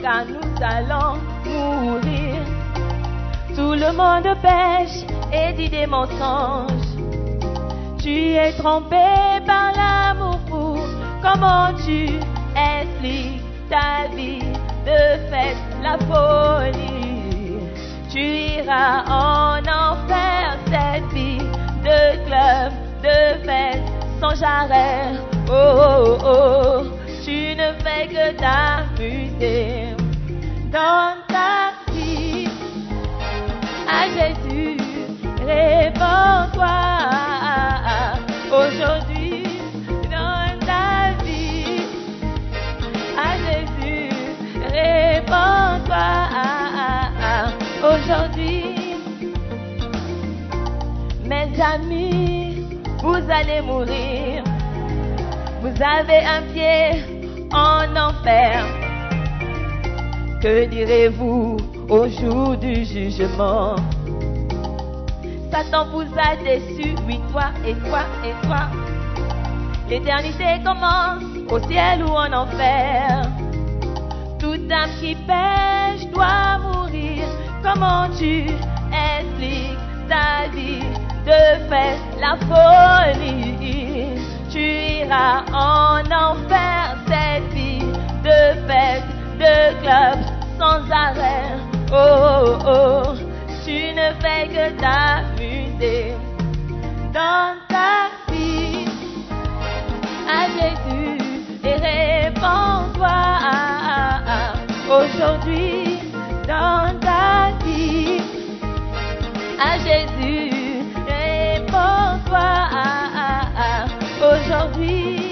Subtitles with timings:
[0.00, 2.42] Car nous allons mourir.
[3.54, 6.96] Tout le monde pêche et dit des mensonges.
[7.98, 8.96] Tu es trompé
[9.46, 10.78] par l'amour fou.
[11.20, 12.18] Comment tu
[12.56, 14.40] expliques ta vie
[14.86, 17.60] de fait la folie?
[18.10, 18.20] Tu
[18.58, 21.46] iras en enfer cette vie
[21.84, 22.72] de club,
[23.02, 23.82] de fête
[24.18, 25.12] sans arrêt.
[25.50, 26.84] Oh, oh, oh,
[27.22, 28.34] tu ne fais que
[30.70, 32.48] dans ta vie
[33.88, 34.76] à Jésus,
[35.44, 36.78] réponds-toi
[38.50, 39.44] aujourd'hui
[40.10, 41.82] dans ta vie.
[43.18, 44.08] À Jésus,
[44.72, 46.08] réponds-toi
[47.82, 48.74] aujourd'hui.
[51.24, 52.66] Mes amis,
[53.02, 54.44] vous allez mourir.
[55.60, 57.04] Vous avez un pied
[57.52, 58.81] en enfer.
[60.42, 61.56] Que direz-vous
[61.88, 63.76] au jour du jugement?
[65.52, 68.62] Satan vous a déçu, oui, toi et toi et toi.
[69.88, 73.22] L'éternité commence au ciel ou en enfer.
[74.40, 77.22] Toute âme qui pêche doit mourir.
[77.62, 78.46] Comment tu
[78.90, 80.82] expliques ta vie?
[81.24, 84.18] De fait la folie?
[84.50, 87.86] Tu iras en enfer cette vie
[88.24, 89.04] de fête,
[89.38, 90.31] de club
[90.62, 91.58] sans arrêt.
[91.90, 93.14] Oh, oh, oh,
[93.64, 96.14] tu ne fais que t'amuser.
[97.18, 97.92] Dans ta
[98.28, 98.86] vie
[100.38, 101.18] à Jésus
[101.64, 103.18] et réponds-toi.
[104.98, 105.98] Aujourd'hui
[106.46, 108.20] dans ta vie
[109.68, 110.50] à Jésus
[111.08, 112.50] réponds-toi.
[114.30, 115.22] Aujourd'hui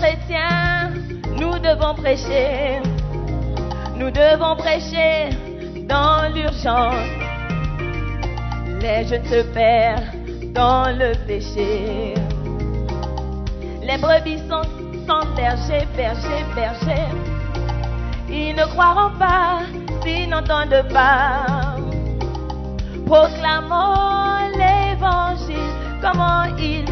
[0.00, 0.69] chrétiens nous
[1.60, 2.80] devons prêcher.
[3.96, 5.30] Nous devons prêcher
[5.86, 6.94] dans l'urgence.
[8.80, 12.14] Les jeunes se perdent dans le péché.
[13.82, 14.62] Les brebis sont
[15.06, 17.08] sans berger, berger, berger.
[18.28, 19.60] Ils ne croiront pas
[20.02, 21.76] s'ils n'entendent pas.
[23.06, 26.84] Proclamons l'évangile, comment ils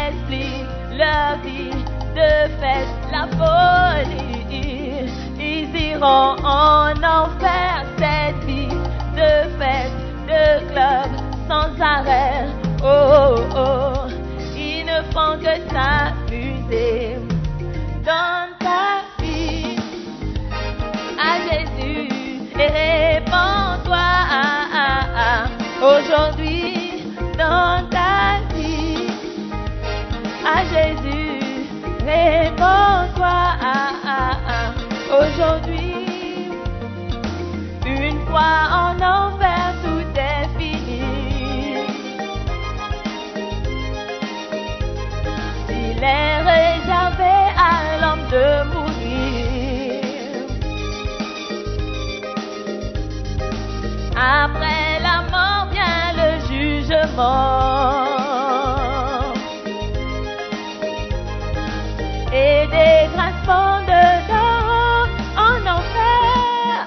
[0.00, 0.66] expliquent
[0.98, 1.70] leur vie
[2.14, 5.10] de fête, la folie.
[5.38, 8.78] Ils iront en enfer cette vie
[9.20, 11.10] de fête, de club
[11.48, 12.46] sans arrêt.
[12.82, 14.08] Oh, oh, oh.
[14.56, 17.11] Ils ne font que s'amuser
[62.32, 64.02] Et des grincements de
[65.36, 66.86] en enfer.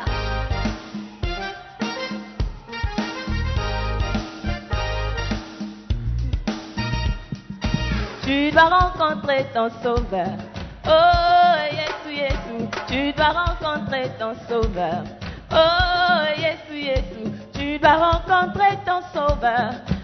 [8.23, 10.37] Tu dois rencontrer ton sauveur.
[10.87, 10.89] Oh,
[11.71, 15.03] Yesu, Yesu, tu dois rencontrer ton sauveur.
[15.51, 19.94] Oh, Yesu, Yesu, tu dois rencontrer ton sauveur.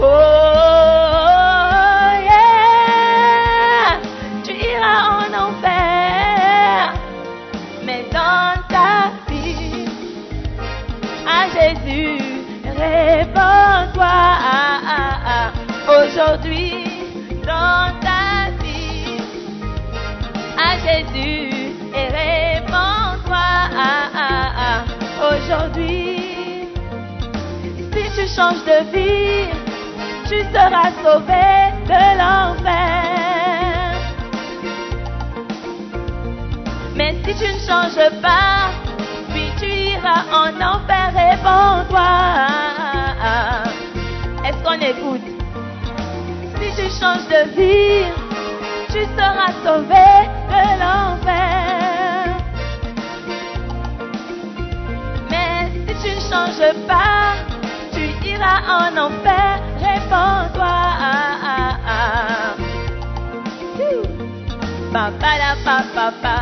[0.00, 0.04] Oh,
[2.30, 3.98] yeah.
[4.44, 6.94] Tu iras en enfer,
[7.84, 9.88] mais dans ta vie,
[11.26, 12.18] à Jésus,
[12.64, 14.18] réponds-toi.
[15.88, 16.72] Aujourd'hui,
[17.44, 19.18] dans ta vie,
[20.56, 21.50] à Jésus
[21.92, 23.48] et réponds-toi.
[25.32, 26.06] Aujourd'hui,
[27.92, 29.48] si tu changes de vie,
[30.28, 31.48] tu seras sauvé
[31.86, 33.94] de l'enfer.
[36.94, 38.70] Mais si tu ne changes pas,
[39.30, 42.12] puis tu iras en enfer, réponds-toi.
[44.44, 45.26] Est-ce qu'on écoute?
[46.60, 48.04] Si tu changes de vie,
[48.92, 50.08] tu seras sauvé
[50.52, 52.36] de l'enfer.
[55.30, 57.36] Mais si tu ne changes pas,
[57.92, 59.57] tu iras en enfer,
[60.12, 61.88] ah.
[63.78, 64.04] Ouh.
[64.92, 66.36] Papa la papa papa,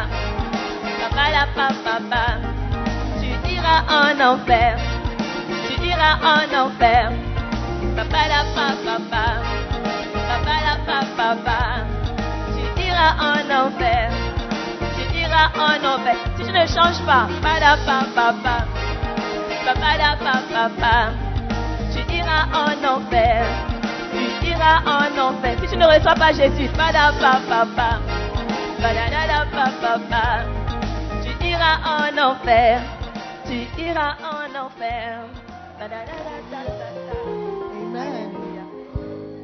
[1.01, 2.25] papa la papa.
[3.19, 4.79] Tu iras en enfer,
[5.67, 7.11] tu iras en enfer.
[7.97, 9.25] Papa la papa papa,
[10.29, 10.75] papa la
[11.17, 11.59] papa.
[12.55, 14.09] Tu iras en enfer,
[14.95, 16.17] tu iras en enfer.
[16.37, 18.57] Si tu ne changes pas, papa la papa papa,
[19.67, 21.26] papa la papa
[22.37, 23.45] iras en enfer,
[24.13, 25.59] tu iras en enfer.
[25.61, 28.01] Si tu ne reçois pas Jésus, papa.
[31.23, 32.81] Tu iras en enfer,
[33.47, 35.21] tu iras en enfer.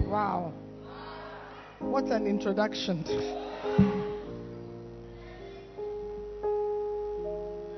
[0.06, 0.52] Wow.
[1.80, 3.04] What an introduction.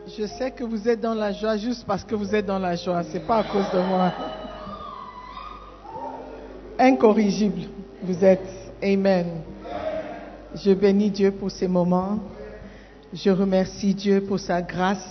[0.06, 2.76] Je sais que vous êtes dans la joie juste parce que vous êtes dans la
[2.76, 3.02] joie.
[3.05, 4.12] C'est pas à cause de moi.
[6.79, 7.62] Incorrigible,
[8.03, 8.49] vous êtes.
[8.82, 9.26] Amen.
[10.56, 12.19] Je bénis Dieu pour ces moments.
[13.12, 15.06] Je remercie Dieu pour sa grâce,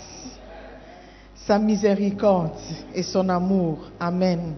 [1.36, 2.52] sa miséricorde
[2.94, 3.80] et son amour.
[3.98, 4.56] Amen.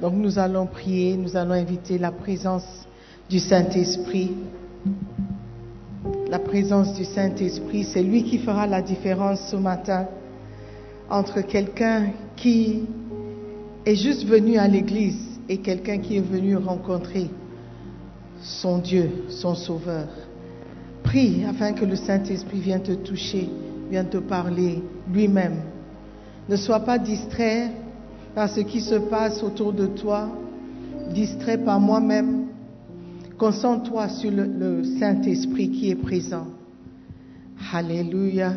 [0.00, 2.86] Donc nous allons prier, nous allons inviter la présence
[3.28, 4.32] du Saint-Esprit.
[6.28, 10.06] La présence du Saint-Esprit, c'est lui qui fera la différence ce matin
[11.10, 12.84] entre quelqu'un qui
[13.84, 17.28] est juste venu à l'église et quelqu'un qui est venu rencontrer
[18.40, 20.08] son Dieu, son Sauveur.
[21.02, 23.48] Prie afin que le Saint-Esprit vienne te toucher,
[23.90, 24.82] vienne te parler
[25.12, 25.62] lui-même.
[26.48, 27.70] Ne sois pas distrait
[28.34, 30.28] par ce qui se passe autour de toi,
[31.12, 32.46] distrait par moi-même.
[33.38, 36.46] Concentre-toi sur le, Saint-Esprit qui est présent.
[37.72, 38.54] Alléluia.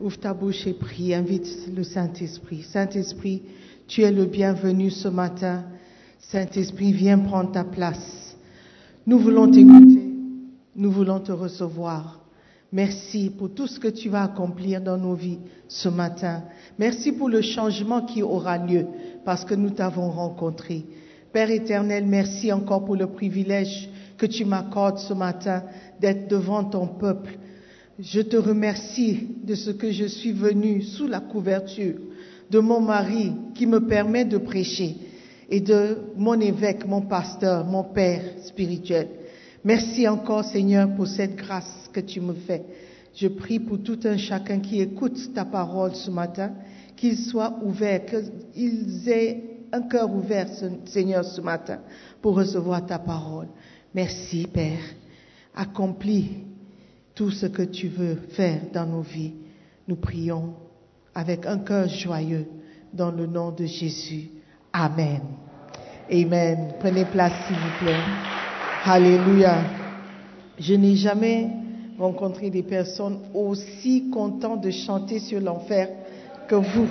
[0.00, 2.62] Ouvre ta bouche et prie, invite le Saint-Esprit.
[2.62, 3.42] Saint-Esprit,
[3.86, 5.64] tu es le bienvenu ce matin.
[6.28, 8.36] Saint-Esprit, viens prendre ta place.
[9.06, 10.12] Nous voulons t'écouter.
[10.76, 12.20] Nous voulons te recevoir.
[12.72, 16.44] Merci pour tout ce que tu vas accomplir dans nos vies ce matin.
[16.78, 18.86] Merci pour le changement qui aura lieu
[19.24, 20.84] parce que nous t'avons rencontré.
[21.32, 25.64] Père éternel, merci encore pour le privilège que tu m'accordes ce matin
[26.00, 27.38] d'être devant ton peuple.
[27.98, 31.96] Je te remercie de ce que je suis venu sous la couverture
[32.50, 34.96] de mon mari qui me permet de prêcher
[35.50, 39.08] et de mon évêque, mon pasteur, mon père spirituel.
[39.64, 42.64] Merci encore Seigneur pour cette grâce que tu me fais.
[43.14, 46.52] Je prie pour tout un chacun qui écoute ta parole ce matin,
[46.96, 49.42] qu'il soit ouvert, qu'ils aient
[49.72, 50.46] un cœur ouvert,
[50.86, 51.80] Seigneur, ce matin,
[52.22, 53.48] pour recevoir ta parole.
[53.92, 54.78] Merci Père.
[55.54, 56.44] Accomplis
[57.14, 59.34] tout ce que tu veux faire dans nos vies.
[59.88, 60.54] Nous prions
[61.14, 62.46] avec un cœur joyeux
[62.92, 64.30] dans le nom de Jésus.
[64.72, 65.20] Amen.
[66.10, 66.74] Amen.
[66.78, 68.00] Prenez place, s'il vous plaît.
[68.84, 69.56] Alléluia.
[70.58, 71.50] Je n'ai jamais
[71.98, 75.88] rencontré des personnes aussi contentes de chanter sur l'enfer
[76.48, 76.88] que vous.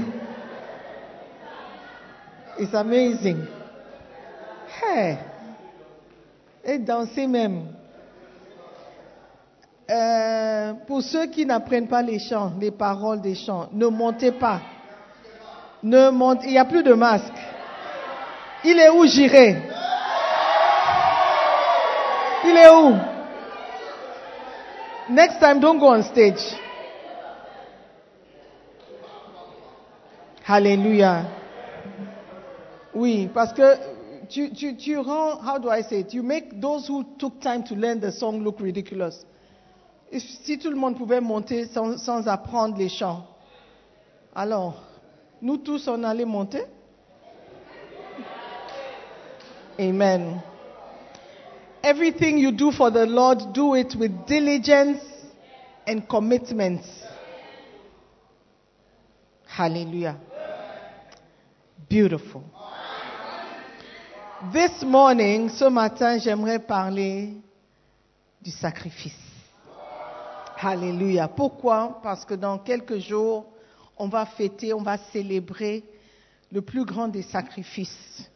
[2.60, 3.38] It's amazing.
[4.82, 5.18] Hey.
[6.64, 7.64] Et danser même.
[9.90, 14.62] Euh, pour ceux qui n'apprennent pas les chants, les paroles des chants, ne montez pas.
[15.82, 17.34] Ne montez, il n'y a plus de masque.
[18.64, 19.56] Il est où j'irai?
[22.46, 22.98] Il est où?
[25.10, 26.42] Next time, don't go on stage.
[30.46, 31.26] Hallelujah.
[32.94, 33.78] Oui, parce que
[34.30, 36.14] tu, tu, tu rends, how do I say it?
[36.14, 39.26] You make those who took time to learn the song look ridiculous.
[40.12, 43.26] Si tout le monde pouvait monter sans, sans apprendre les chants,
[44.36, 44.82] alors,
[45.42, 46.64] nous tous, on allait monter?
[49.80, 50.44] Amen.
[51.82, 55.00] Everything you do for the Lord, do it with diligence
[55.88, 56.82] and commitment.
[59.48, 60.18] Hallelujah.
[61.88, 62.44] Beautiful.
[64.52, 67.36] This morning, ce matin, j'aimerais parler
[68.42, 69.14] du sacrifice.
[70.62, 71.30] Alléluia.
[71.30, 72.02] Pourquoi?
[72.04, 73.46] Parce que dans quelques jours,
[73.98, 75.86] on va fêter, on va célébrer
[76.52, 78.29] le plus grand des sacrifices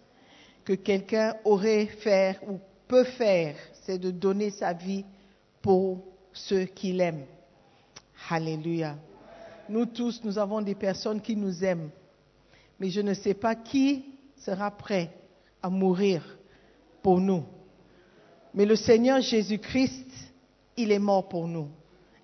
[0.65, 5.05] que quelqu'un aurait fait ou peut faire, c'est de donner sa vie
[5.61, 7.25] pour ceux qu'il aime.
[8.29, 8.95] Alléluia.
[9.69, 11.89] Nous tous, nous avons des personnes qui nous aiment,
[12.79, 14.05] mais je ne sais pas qui
[14.37, 15.11] sera prêt
[15.61, 16.37] à mourir
[17.01, 17.43] pour nous.
[18.53, 20.07] Mais le Seigneur Jésus-Christ,
[20.77, 21.69] il est mort pour nous.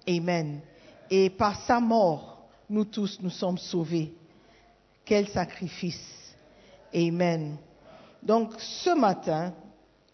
[0.08, 0.62] Amen.
[1.10, 4.14] Et par sa mort, nous tous, nous sommes sauvés.
[5.06, 6.36] Quel sacrifice.
[6.94, 7.58] Amen.
[8.24, 9.54] Donc, ce matin,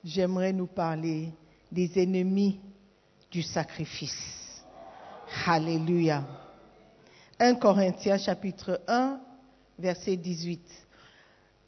[0.04, 1.30] j'aimerais nous parler
[1.72, 2.60] des ennemis
[3.32, 4.64] du sacrifice.
[5.46, 6.24] Alléluia.
[7.40, 9.20] 1 Corinthiens chapitre 1,
[9.80, 10.62] verset 18.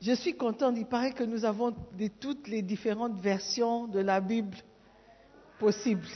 [0.01, 4.21] Je suis contente, il paraît que nous avons de toutes les différentes versions de la
[4.21, 4.55] Bible
[5.59, 6.07] possibles.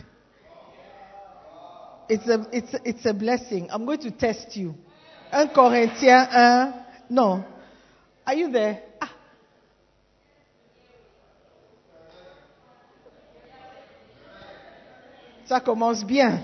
[2.10, 3.68] It's a, it's, a- it's a blessing.
[3.72, 4.76] I'm going to test you.
[5.34, 6.74] 1 Corinthiens 1,
[7.10, 7.44] non.
[8.26, 8.84] Are you there?
[9.02, 9.08] Ah.
[15.52, 16.40] Ça commence bien.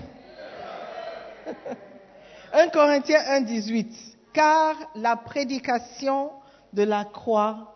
[2.52, 3.90] 1 Corinthiens 1, 18.
[4.34, 6.30] Car la prédication
[6.74, 7.74] de la croix.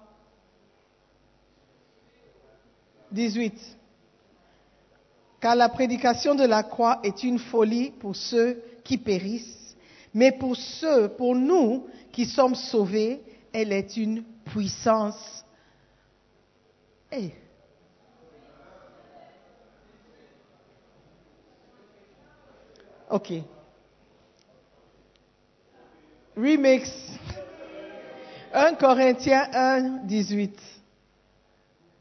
[3.12, 3.54] 18.
[5.40, 9.74] Car la prédication de la croix est une folie pour ceux qui périssent,
[10.12, 13.22] mais pour ceux, pour nous qui sommes sauvés,
[13.54, 15.46] elle est une puissance.
[17.10, 17.30] Eh.
[23.12, 23.30] Ok.
[26.34, 26.90] Remix.
[28.54, 30.58] 1 Corinthiens 1, 18.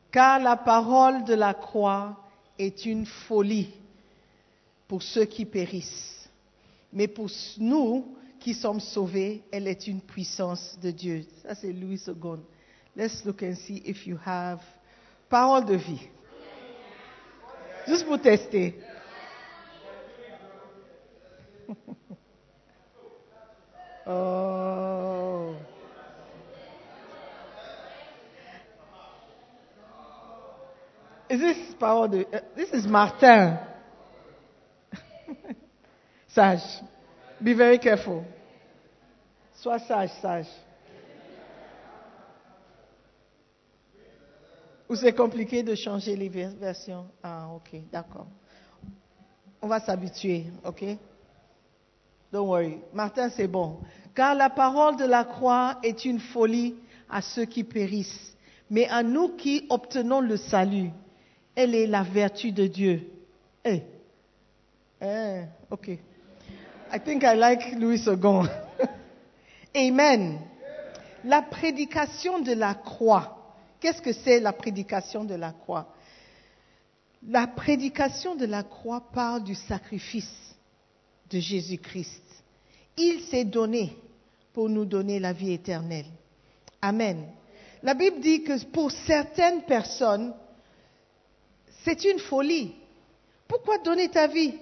[0.09, 2.15] Car la parole de la croix
[2.57, 3.73] est une folie
[4.87, 6.29] pour ceux qui périssent.
[6.93, 11.25] Mais pour nous qui sommes sauvés, elle est une puissance de Dieu.
[11.43, 12.39] Ça, c'est Louis II.
[12.95, 14.61] Let's look and see if you have
[15.29, 16.07] parole de vie.
[17.85, 18.79] Juste pour tester.
[24.07, 25.55] Oh.
[31.29, 32.25] Is this de...
[32.33, 33.57] uh, this is Martin.
[36.27, 36.59] sage.
[37.41, 38.25] Be very careful.
[39.55, 40.47] Sois sage, sage.
[44.89, 47.05] Ou c'est compliqué de changer les vers- versions?
[47.23, 48.27] Ah, ok, d'accord.
[49.61, 50.83] On va s'habituer, ok?
[52.31, 52.79] Don't worry.
[52.93, 53.79] Martin, c'est bon.
[54.15, 56.75] Car la parole de la croix est une folie
[57.09, 58.35] à ceux qui périssent.
[58.69, 60.91] Mais à nous qui obtenons le salut,
[61.55, 63.05] elle est la vertu de Dieu.
[63.65, 63.81] Eh.
[65.01, 65.89] Eh, ok.
[65.89, 68.47] I think I like Louis II.
[69.75, 70.39] Amen.
[71.25, 73.37] La prédication de la croix.
[73.79, 75.93] Qu'est-ce que c'est la prédication de la croix?
[77.27, 80.50] La prédication de la croix parle du sacrifice
[81.31, 82.21] de Jésus-Christ.
[82.97, 83.95] Il s'est donné
[84.53, 86.05] pour nous donner la vie éternelle.
[86.81, 87.25] Amen.
[87.81, 90.33] La Bible dit que pour certaines personnes,
[91.83, 92.73] c'est une folie.
[93.47, 94.53] Pourquoi donner ta vie?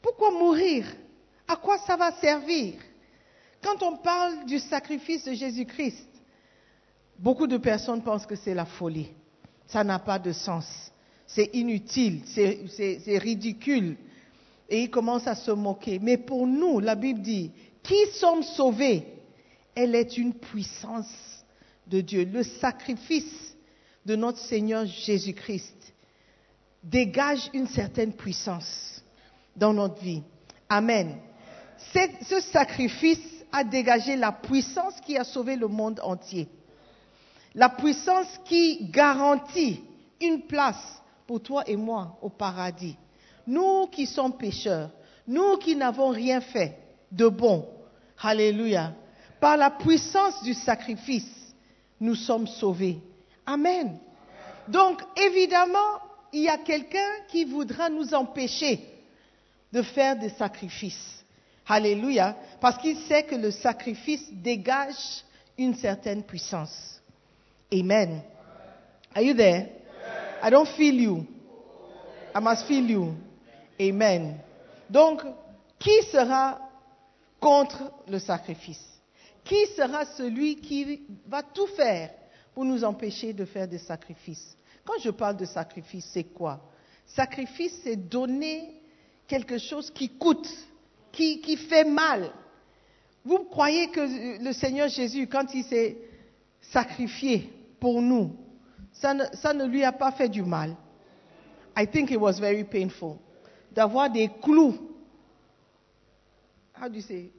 [0.00, 0.86] Pourquoi mourir?
[1.48, 2.74] À quoi ça va servir?
[3.62, 6.06] Quand on parle du sacrifice de Jésus-Christ,
[7.18, 9.08] beaucoup de personnes pensent que c'est la folie.
[9.66, 10.66] Ça n'a pas de sens.
[11.26, 13.96] C'est inutile, c'est- ridicule.
[14.72, 15.98] Et ils commencent à se moquer.
[15.98, 17.50] Mais pour nous, la Bible dit,
[17.82, 19.06] qui sommes sauvés,
[19.74, 21.44] elle est une puissance
[21.86, 22.24] de Dieu.
[22.24, 23.54] Le sacrifice
[24.06, 25.92] de notre Seigneur Jésus-Christ
[26.82, 29.04] dégage une certaine puissance
[29.54, 30.22] dans notre vie.
[30.70, 31.18] Amen.
[32.24, 36.48] Ce sacrifice a dégagé la puissance qui a sauvé le monde entier.
[37.54, 39.84] La puissance qui garantit
[40.18, 42.96] une place pour toi et moi au paradis.
[43.46, 44.90] Nous qui sommes pécheurs,
[45.26, 46.78] nous qui n'avons rien fait
[47.10, 47.66] de bon,
[48.22, 48.94] Alléluia,
[49.40, 51.54] par la puissance du sacrifice,
[52.00, 53.00] nous sommes sauvés.
[53.44, 53.98] Amen.
[54.68, 55.98] Donc, évidemment,
[56.32, 58.80] il y a quelqu'un qui voudra nous empêcher
[59.72, 61.24] de faire des sacrifices.
[61.66, 62.36] Alléluia.
[62.60, 65.24] Parce qu'il sait que le sacrifice dégage
[65.58, 67.00] une certaine puissance.
[67.72, 68.22] Amen.
[69.14, 69.68] Are you there?
[70.42, 71.26] I don't feel you.
[72.34, 73.14] I must feel you.
[73.88, 74.38] Amen.
[74.88, 75.22] Donc,
[75.78, 76.60] qui sera
[77.40, 78.82] contre le sacrifice?
[79.44, 82.10] Qui sera celui qui va tout faire
[82.54, 84.56] pour nous empêcher de faire des sacrifices?
[84.84, 86.60] Quand je parle de sacrifice, c'est quoi?
[87.06, 88.80] Sacrifice, c'est donner
[89.26, 90.48] quelque chose qui coûte,
[91.10, 92.30] qui, fait mal.
[93.24, 95.96] Vous croyez que le Seigneur Jésus, quand il s'est
[96.60, 98.36] sacrifié pour nous,
[98.92, 100.76] ça ne, ça ne lui a pas fait du mal.
[101.76, 103.18] I think it was very painful.
[103.74, 104.78] D'avoir des clous.
[106.74, 107.30] How do you say?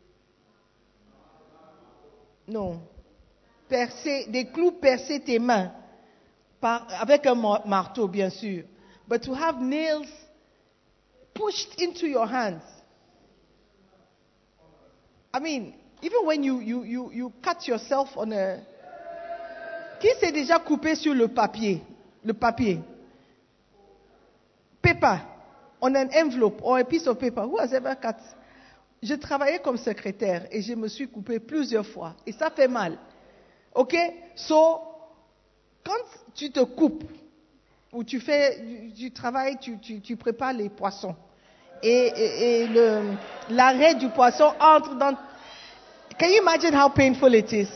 [2.48, 2.82] Non.
[3.70, 5.72] Percer, des clous percer tes mains.
[6.62, 8.64] Avec un mar- marteau, bien sûr.
[9.08, 10.08] But to have nails
[11.34, 12.64] pushed into your hands.
[15.34, 18.58] I mean, even when you, you, you, you cut yourself on a.
[20.00, 21.82] Qui s'est déjà coupé sur le papier?
[22.24, 22.80] Le papier.
[24.82, 25.18] Paper.
[25.86, 27.42] On an envelope or a piece of paper.
[27.42, 28.16] Who has ever cut?
[29.02, 32.16] Je travaillais comme secrétaire et je me suis coupé plusieurs fois.
[32.26, 32.98] Et ça fait mal.
[33.76, 33.94] OK?
[34.34, 34.80] So,
[35.84, 35.92] quand
[36.34, 37.04] tu te coupes,
[37.92, 38.62] ou tu fais
[38.96, 41.16] du, travail, tu, tu, tu prépares les poissons.
[41.82, 42.70] Et, et,
[43.50, 45.18] l'arrêt du poisson entre dans.
[46.18, 47.68] Can you imagine how painful it is?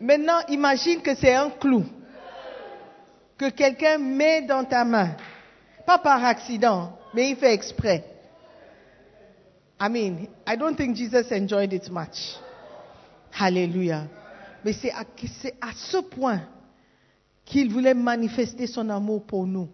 [0.00, 1.84] Maintenant, imagine que c'est un clou
[3.38, 5.14] que quelqu'un met dans ta main.
[5.86, 8.04] Pas par accident, mais il fait exprès.
[9.80, 12.36] I mean, I don't think Jesus enjoyed it much.
[13.32, 14.06] Hallelujah.
[14.64, 15.00] Mais c'est à,
[15.60, 16.42] à ce point
[17.44, 19.68] qu'il voulait manifester son amour pour nous.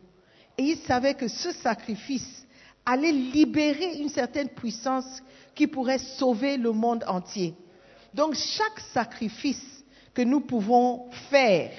[0.56, 2.46] Et il savait que ce sacrifice
[2.86, 5.22] allait libérer une certaine puissance
[5.54, 7.54] qui pourrait sauver le monde entier.
[8.14, 11.70] Donc chaque sacrifice que nous pouvons faire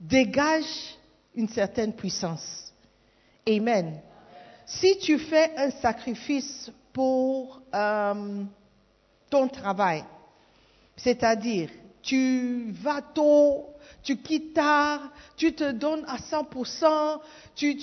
[0.00, 0.96] dégage
[1.34, 2.71] une certaine puissance.
[3.48, 4.00] Amen.
[4.66, 8.44] Si tu fais un sacrifice pour euh,
[9.28, 10.04] ton travail,
[10.96, 11.70] c'est-à-dire
[12.02, 13.66] tu vas tôt,
[14.02, 17.20] tu quittes tard, tu te donnes à 100%,
[17.54, 17.76] tu,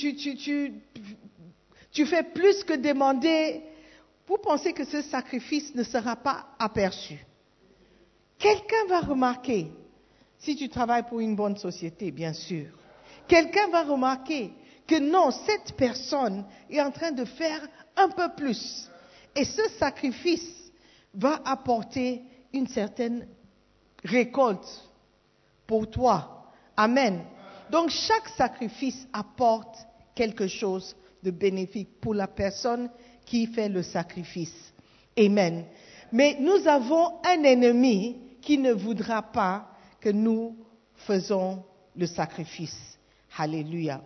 [1.91, 3.61] tu, fais plus que demander,
[4.27, 7.17] vous pensez que ce sacrifice ne sera pas aperçu.
[8.37, 9.71] Quelqu'un va remarquer,
[10.37, 12.67] si tu travailles pour une bonne société, bien sûr,
[13.27, 14.53] quelqu'un va remarquer
[14.89, 17.61] que non, cette personne est en train de faire
[17.95, 18.89] un peu plus.
[19.35, 20.71] Et ce sacrifice
[21.13, 23.27] va apporter une certaine
[24.03, 24.67] récolte
[25.67, 26.51] pour toi.
[26.75, 27.21] Amen.
[27.69, 29.77] Donc chaque sacrifice apporte
[30.15, 32.89] quelque chose de bénéfique pour la personne
[33.25, 34.73] qui fait le sacrifice.
[35.15, 35.65] Amen.
[36.11, 39.69] Mais nous avons un ennemi qui ne voudra pas
[40.01, 40.57] que nous
[40.95, 41.63] faisons
[41.95, 42.97] le sacrifice.
[43.37, 44.01] Alléluia.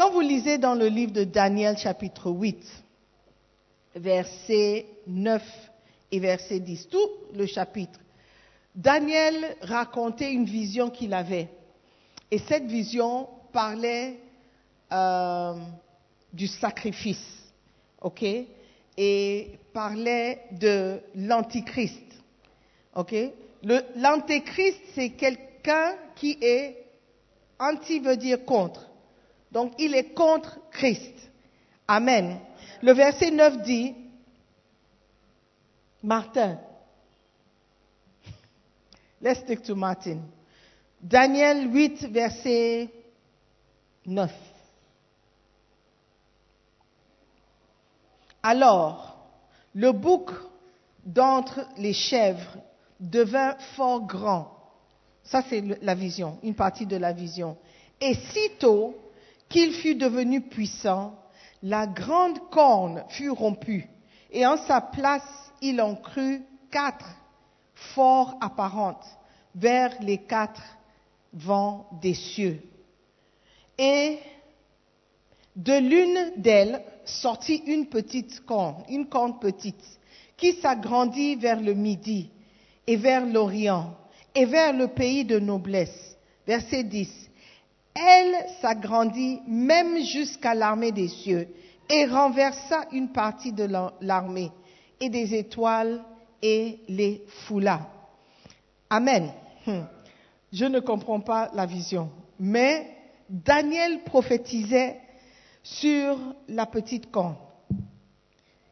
[0.00, 2.56] Quand vous lisez dans le livre de Daniel chapitre 8,
[3.96, 5.42] verset 9
[6.10, 8.00] et verset 10, tout le chapitre,
[8.74, 11.50] Daniel racontait une vision qu'il avait.
[12.30, 14.20] Et cette vision parlait
[14.90, 15.52] euh,
[16.32, 17.52] du sacrifice,
[18.00, 18.24] ok?
[18.96, 22.06] Et parlait de l'antichrist,
[22.96, 23.14] ok?
[23.96, 26.86] L'antéchrist, c'est quelqu'un qui est
[27.58, 28.89] anti veut dire contre.
[29.52, 31.14] Donc il est contre Christ.
[31.88, 32.38] Amen.
[32.82, 33.94] Le verset 9 dit,
[36.02, 36.58] Martin,
[39.20, 40.20] let's stick to Martin.
[41.00, 42.90] Daniel 8, verset
[44.06, 44.30] 9.
[48.42, 49.18] Alors,
[49.74, 50.30] le bouc
[51.04, 52.56] d'entre les chèvres
[52.98, 54.56] devint fort grand.
[55.22, 57.56] Ça, c'est la vision, une partie de la vision.
[58.00, 58.94] Et sitôt
[59.50, 61.18] qu'il fut devenu puissant,
[61.62, 63.86] la grande corne fut rompue,
[64.30, 67.16] et en sa place il en crut quatre
[67.74, 69.04] fort apparentes
[69.54, 70.62] vers les quatre
[71.32, 72.62] vents des cieux.
[73.76, 74.18] Et
[75.56, 79.84] de l'une d'elles sortit une petite corne, une corne petite,
[80.36, 82.30] qui s'agrandit vers le midi
[82.86, 83.96] et vers l'Orient
[84.34, 86.16] et vers le pays de noblesse.
[86.46, 87.29] Verset 10.
[87.94, 91.48] Elle s'agrandit même jusqu'à l'armée des cieux
[91.88, 94.50] et renversa une partie de la- l'armée
[95.00, 96.02] et des étoiles
[96.42, 97.88] et les foula.
[98.88, 99.32] Amen.
[99.66, 99.82] Hmm.
[100.52, 102.10] Je ne comprends pas la vision.
[102.38, 102.96] Mais
[103.28, 104.98] Daniel prophétisait
[105.62, 107.36] sur la petite corne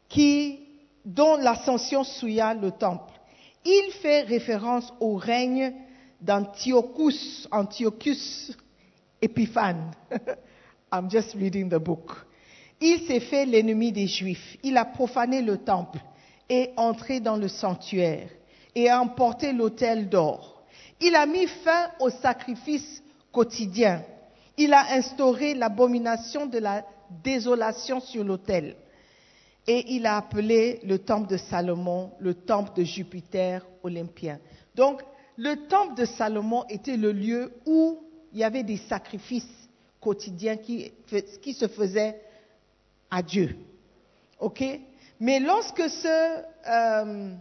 [0.07, 0.59] qui,
[1.05, 3.13] dont l'ascension souilla le temple.
[3.65, 5.73] Il fait référence au règne
[6.21, 8.55] d'Antiochus, Antiochus
[9.21, 9.91] Épiphane.
[10.91, 12.11] I'm just reading the book.
[12.81, 14.57] Il s'est fait l'ennemi des Juifs.
[14.63, 15.99] Il a profané le temple
[16.49, 18.29] et entré dans le sanctuaire
[18.73, 20.63] et a emporté l'autel d'or.
[21.01, 24.03] Il a mis fin au sacrifice quotidien.
[24.57, 26.83] Il a instauré l'abomination de la
[27.23, 28.75] désolation sur l'autel.
[29.67, 34.39] Et il a appelé le temple de Salomon le temple de Jupiter olympien.
[34.75, 35.01] Donc,
[35.37, 37.99] le temple de Salomon était le lieu où
[38.33, 39.47] il y avait des sacrifices
[39.99, 40.91] quotidiens qui,
[41.53, 42.21] se faisaient
[43.09, 43.57] à Dieu.
[45.19, 47.33] Mais lorsque euh,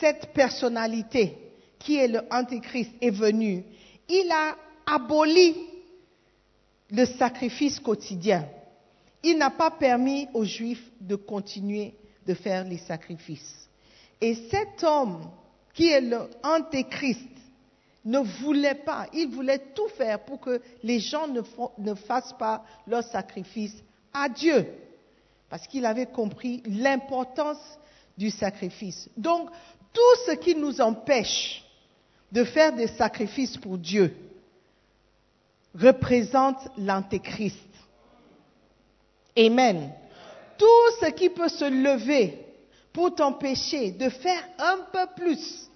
[0.00, 1.36] cette personnalité
[1.78, 3.64] qui est le Antéchrist est venue,
[4.08, 5.54] il a aboli
[6.90, 8.48] le sacrifice quotidien.
[9.22, 11.94] Il n'a pas permis aux Juifs de continuer
[12.26, 13.68] de faire les sacrifices.
[14.20, 15.28] Et cet homme
[15.74, 17.35] qui est le Antéchrist
[18.06, 23.02] ne voulait pas, il voulait tout faire pour que les gens ne, fassent pas leur
[23.02, 23.74] sacrifice
[24.14, 24.66] à Dieu,
[25.50, 27.58] parce qu'il avait compris l'importance
[28.16, 29.10] du sacrifice.
[29.16, 29.50] Donc,
[29.92, 31.64] tout ce qui nous empêche
[32.30, 34.16] de faire des sacrifices pour Dieu
[35.74, 37.58] représente l'antéchrist.
[39.36, 39.92] Amen.
[40.56, 42.38] Tout ce qui peut se lever
[42.92, 45.68] pour t'empêcher de faire un peu plus,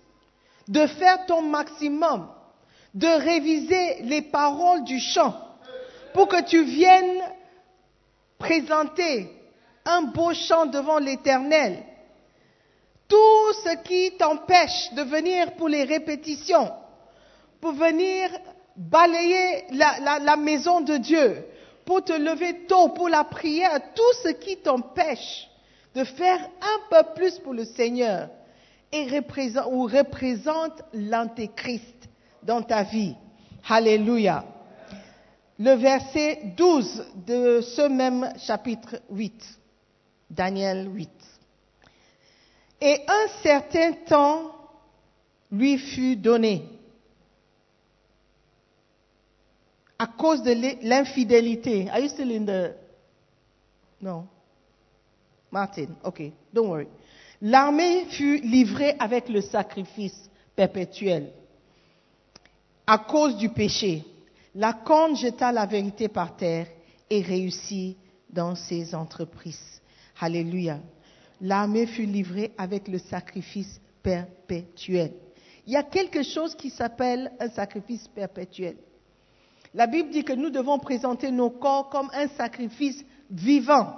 [0.70, 2.28] de faire ton maximum,
[2.94, 5.34] de réviser les paroles du chant
[6.14, 7.22] pour que tu viennes
[8.38, 9.28] présenter
[9.84, 11.82] un beau chant devant l'Éternel.
[13.08, 16.70] Tout ce qui t'empêche de venir pour les répétitions,
[17.60, 18.30] pour venir
[18.76, 21.44] balayer la, maison de Dieu,
[21.84, 25.48] pour te lever tôt pour la prière, tout ce qui t'empêche
[25.96, 28.28] de faire un peu plus pour le Seigneur
[28.92, 32.08] et représente, ou représente l'antéchrist
[32.42, 33.14] dans ta vie.
[33.68, 34.44] Alléluia.
[35.58, 39.58] Le verset 12 de ce même chapitre 8,
[40.30, 41.10] Daniel 8.
[42.80, 44.52] Et un certain temps
[45.52, 46.64] lui fut donné
[49.98, 50.52] à cause de
[50.88, 51.90] l'infidélité.
[51.90, 52.74] Are you still in the...
[54.00, 54.26] No?
[55.50, 56.88] Martin, ok, don't worry.
[57.42, 61.32] L'armée fut livrée avec le sacrifice perpétuel
[62.86, 64.04] à cause du péché.
[64.54, 66.66] La corne jeta la vérité par terre
[67.08, 67.96] et réussit
[68.28, 69.80] dans ses entreprises.
[70.20, 70.80] Alléluia.
[71.40, 75.12] L'armée fut livrée avec le sacrifice perpétuel.
[75.66, 78.76] Il y a quelque chose qui s'appelle un sacrifice perpétuel.
[79.72, 83.94] La Bible dit que nous devons présenter nos corps comme un sacrifice vivant.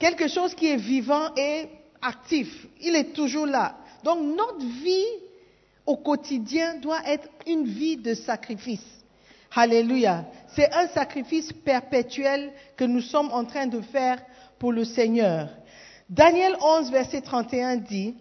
[0.00, 1.68] Quelque chose qui est vivant et
[2.04, 2.66] actif.
[2.80, 3.76] Il est toujours là.
[4.04, 5.22] Donc notre vie
[5.86, 8.84] au quotidien doit être une vie de sacrifice.
[9.54, 10.24] Alléluia.
[10.48, 14.20] C'est un sacrifice perpétuel que nous sommes en train de faire
[14.58, 15.48] pour le Seigneur.
[16.08, 18.14] Daniel 11, verset 31 dit,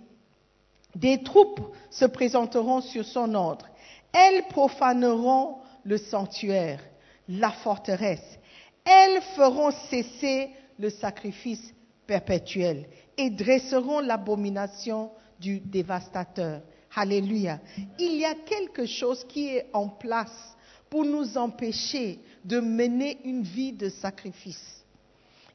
[0.96, 3.68] Des troupes se présenteront sur son ordre.
[4.14, 6.80] Elles profaneront le sanctuaire,
[7.28, 8.40] la forteresse.
[8.86, 11.74] Elles feront cesser le sacrifice
[12.06, 12.86] perpétuel
[13.18, 16.62] et dresseront l'abomination du dévastateur.
[16.96, 17.60] Alléluia.
[18.00, 20.56] Il y a quelque chose qui est en place
[20.90, 24.84] pour nous empêcher de mener une vie de sacrifice.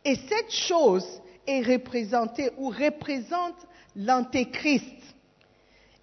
[0.04, 1.06] Et cette chose
[1.46, 3.54] est représentée ou représente
[3.94, 4.84] l'antéchrist.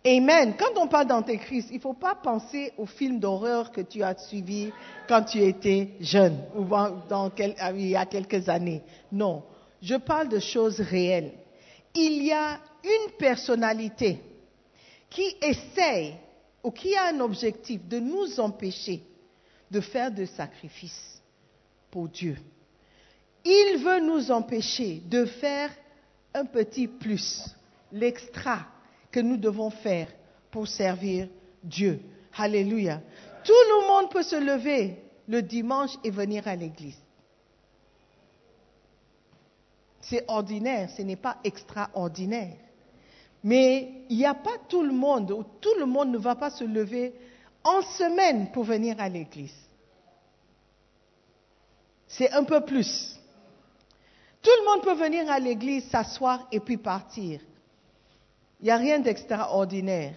[0.06, 0.54] Amen.
[0.58, 4.16] Quand on parle d'antéchrist, il ne faut pas penser au film d'horreur que tu as
[4.18, 4.72] suivi
[5.08, 6.66] quand tu étais jeune ou
[7.76, 8.84] il y a quelques années.
[9.12, 9.44] Non,
[9.82, 11.34] je parle de choses réelles.
[11.96, 14.22] Il y a une personnalité
[15.10, 16.16] qui essaye
[16.64, 19.02] ou qui a un objectif de nous empêcher
[19.72, 21.22] de faire des sacrifices
[21.90, 22.38] pour Dieu.
[23.44, 25.70] Il veut nous empêcher de faire
[26.34, 27.46] un petit plus,
[27.92, 28.66] l'extra
[29.12, 30.08] que nous devons faire
[30.52, 31.30] pour servir
[31.64, 32.02] Dieu.
[32.38, 33.02] Alléluia.
[33.44, 37.05] Tout le monde peut se lever le dimanche et venir à l'église.
[40.10, 42.58] C'est ordinaire, ce n'est pas extraordinaire.
[43.44, 46.50] Mais il n'y a pas tout le monde, ou tout le monde ne va pas
[46.50, 47.14] se lever
[47.64, 49.56] en semaine pour venir à l'église.
[52.08, 53.20] C'est un peu plus.
[54.42, 57.42] Tout le monde peut venir à l'église, s'asseoir et puis partir.
[58.60, 60.14] Il n'y a rien d'extraordinaire.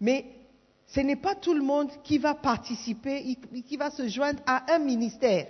[0.00, 0.26] Mais
[0.88, 4.78] ce n'est pas tout le monde qui va participer, qui va se joindre à un
[4.80, 5.46] ministère.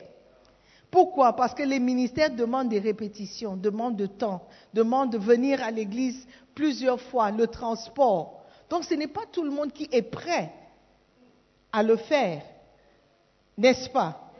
[0.92, 1.32] Pourquoi?
[1.32, 6.26] Parce que les ministères demandent des répétitions, demandent de temps, demandent de venir à l'église
[6.54, 8.42] plusieurs fois, le transport.
[8.68, 10.52] Donc ce n'est pas tout le monde qui est prêt
[11.72, 12.42] à le faire,
[13.56, 14.30] n'est-ce pas?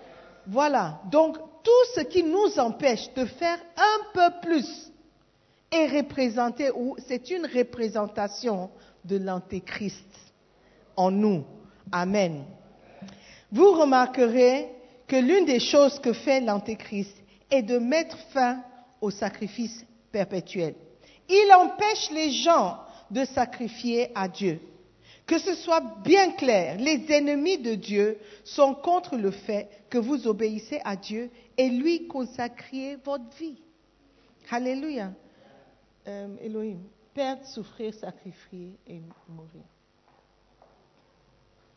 [0.46, 1.00] Voilà.
[1.10, 4.92] Donc tout ce qui nous empêche de faire un peu plus
[5.70, 8.68] est représenté ou c'est une représentation
[9.06, 10.04] de l'antéchrist
[10.96, 11.44] en nous.
[11.90, 12.44] Amen.
[13.50, 14.68] Vous remarquerez
[15.12, 17.14] que l'une des choses que fait l'antéchrist
[17.50, 18.64] est de mettre fin
[18.98, 20.74] au sacrifice perpétuel.
[21.28, 22.78] Il empêche les gens
[23.10, 24.58] de sacrifier à Dieu.
[25.26, 30.26] Que ce soit bien clair, les ennemis de Dieu sont contre le fait que vous
[30.26, 33.60] obéissez à Dieu et lui consacriez votre vie.
[34.50, 35.12] Alléluia.
[36.08, 36.78] Euh, Elohim,
[37.12, 39.66] perdre, souffrir, sacrifier et mourir.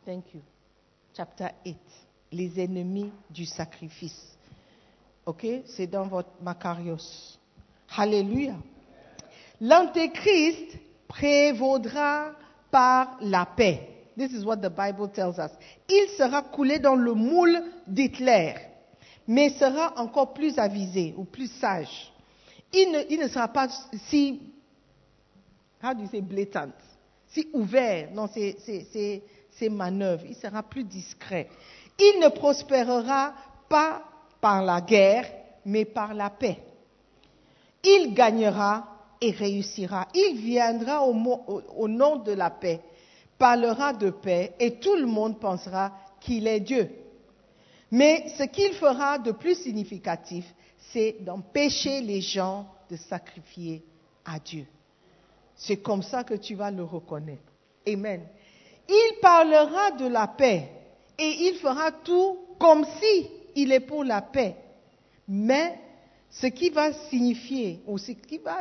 [0.06, 0.40] Thank you.
[1.14, 1.76] Chapter 8.
[2.32, 4.36] Les ennemis du sacrifice.
[5.24, 5.46] OK?
[5.66, 7.38] C'est dans votre Macarios.
[7.96, 8.54] Alléluia.
[9.60, 12.32] L'antéchrist prévaudra
[12.70, 13.88] par la paix.
[14.16, 15.50] This is what the Bible tells us.
[15.88, 18.54] Il sera coulé dans le moule d'Hitler,
[19.26, 22.12] mais sera encore plus avisé ou plus sage.
[22.72, 23.68] Il ne, sera pas
[24.08, 24.40] si,
[25.82, 26.72] how do you say, blatant,
[27.28, 30.24] si ouvert dans ses, ses, ses manœuvres.
[30.26, 31.48] Il sera plus discret.
[31.98, 33.34] Il ne prospérera
[33.68, 34.02] pas
[34.40, 35.30] par la guerre,
[35.64, 36.58] mais par la paix.
[37.82, 38.86] Il gagnera
[39.20, 40.08] et réussira.
[40.14, 42.80] Il viendra au, nom de la paix,
[43.38, 46.90] parlera de paix et tout le monde pensera qu'il est Dieu.
[47.90, 50.44] Mais ce qu'il fera de plus significatif,
[50.92, 53.84] c'est d'empêcher les gens de sacrifier
[54.24, 54.66] à Dieu.
[55.54, 57.52] C'est comme ça que tu vas le reconnaître.
[57.88, 58.22] Amen.
[58.88, 60.68] Il parlera de la paix
[61.18, 64.56] et il fera tout comme si il est pour la paix.
[65.28, 65.78] Mais
[66.30, 68.58] ce qui va signifier, ou ce qui va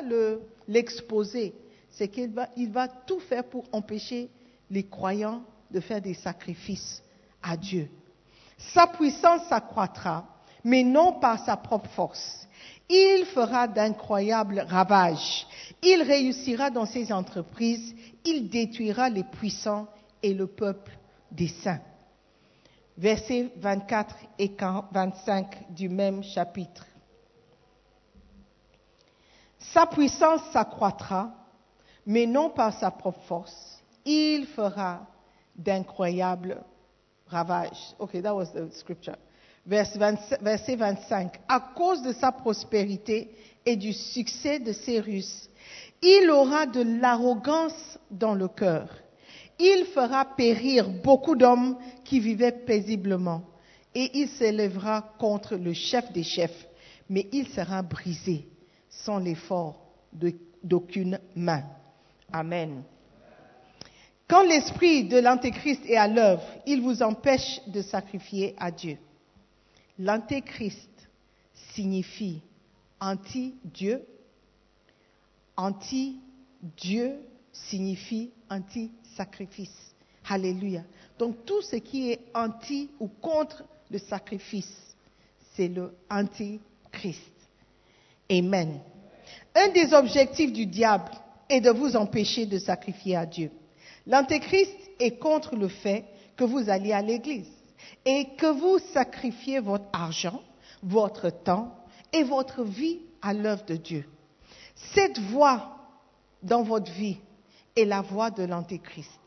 [0.68, 1.54] l'exposer,
[1.90, 2.32] c'est qu'il
[2.72, 4.30] va, tout faire pour empêcher
[4.70, 7.04] les croyants de faire des sacrifices
[7.42, 7.90] à Dieu.
[8.58, 10.26] Sa puissance s'accroîtra,
[10.64, 12.48] mais non par sa propre force.
[12.90, 15.46] Il fera d'incroyables ravages.
[15.82, 17.96] Il réussira dans ses entreprises.
[18.24, 19.88] Il détruira les puissants
[20.22, 20.92] et le peuple
[21.32, 21.82] des saints.
[22.98, 24.56] Versets 24 et
[24.92, 26.86] 25 du même chapitre.
[29.60, 31.32] Sa puissance s'accroîtra,
[32.06, 33.84] mais non par sa propre force.
[34.06, 35.06] Il fera
[35.56, 36.64] d'incroyables
[37.28, 37.96] ravages.
[38.00, 39.18] Okay, that was the scripture.
[39.66, 41.40] Verset 25.
[41.48, 43.32] À cause de sa prospérité
[43.66, 45.50] et du succès de ses Russes,
[46.02, 48.90] il aura de l'arrogance dans le cœur.
[49.60, 53.44] Il fera périr beaucoup d'hommes qui vivaient paisiblement
[53.94, 56.68] et il s'élèvera contre le chef des chefs,
[57.10, 58.48] mais il sera brisé
[58.90, 59.80] sans l'effort
[60.64, 61.64] d'aucune main.
[62.32, 62.84] Amen.
[64.28, 68.98] Quand l'esprit de l'antéchrist est à l'œuvre, il vous empêche de sacrifier à Dieu.
[70.00, 70.90] L'antéchrist
[71.74, 72.42] signifie
[73.00, 74.02] anti-Dieu.
[75.56, 77.20] Anti-Dieu
[77.70, 79.94] signifie anti-sacrifice.
[80.28, 80.82] Alléluia.
[81.20, 84.96] Donc tout ce qui est anti ou contre le sacrifice,
[85.54, 87.32] c'est le antichrist.
[88.30, 88.80] Amen.
[89.54, 91.12] Un des objectifs du diable
[91.50, 93.52] est de vous empêcher de sacrifier à Dieu.
[94.08, 97.50] L'antéchrist est contre le fait que vous alliez à l'église
[98.04, 100.42] et que vous sacrifiez votre argent,
[100.84, 101.76] votre temps
[102.12, 104.06] et votre vie à l'œuvre de Dieu.
[104.94, 105.78] Cette voie
[106.44, 107.18] dans votre vie
[107.76, 109.20] est la voie de l'antéchrist.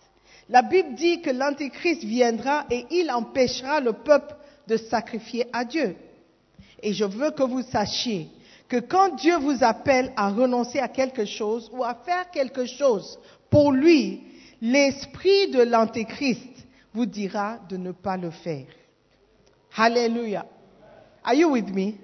[0.48, 4.34] La Bible dit que l'antéchrist viendra et il empêchera le peuple
[4.66, 5.96] de sacrifier à Dieu.
[6.82, 8.28] Et je veux que vous sachiez
[8.68, 13.18] que quand Dieu vous appelle à renoncer à quelque chose ou à faire quelque chose
[13.50, 14.22] pour lui,
[14.60, 18.66] l'esprit de l'antéchrist vous dira de ne pas le faire.
[19.76, 20.46] Hallelujah.
[21.24, 21.94] Are you with me?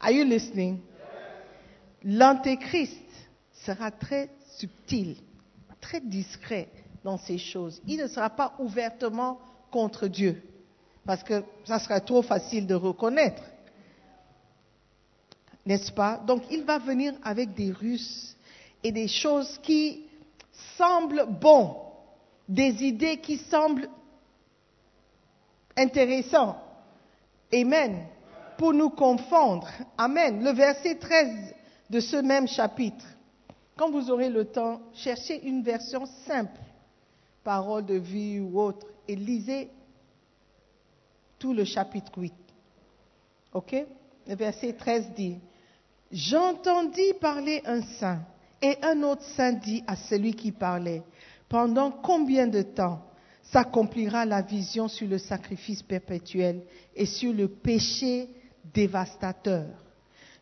[0.00, 0.78] Are you listening?
[2.04, 3.02] L'antéchrist
[3.52, 5.16] sera très subtil,
[5.80, 6.68] très discret
[7.04, 7.80] dans ces choses.
[7.86, 9.38] Il ne sera pas ouvertement
[9.70, 10.42] contre Dieu,
[11.06, 13.42] parce que ça serait trop facile de reconnaître.
[15.66, 16.16] N'est-ce pas?
[16.26, 18.36] Donc il va venir avec des ruses
[18.82, 20.06] et des choses qui
[20.76, 21.74] semblent bonnes,
[22.48, 23.88] des idées qui semblent
[25.76, 26.56] intéressantes.
[27.52, 28.06] Amen.
[28.56, 29.68] Pour nous confondre.
[29.96, 30.42] Amen.
[30.42, 31.54] Le verset 13
[31.90, 33.04] de ce même chapitre.
[33.78, 36.60] Quand vous aurez le temps, cherchez une version simple.
[37.44, 39.70] parole de vie ou autre et lisez
[41.38, 42.34] tout le chapitre 8.
[43.54, 43.76] OK?
[44.26, 45.38] Le verset 13 dit,
[46.10, 48.20] J'entendis parler un saint,
[48.60, 51.04] et un autre saint dit à celui qui parlait,
[51.48, 53.00] Pendant combien de temps
[53.44, 56.64] s'accomplira la vision sur le sacrifice perpétuel
[56.96, 58.28] et sur le péché
[58.74, 59.66] dévastateur?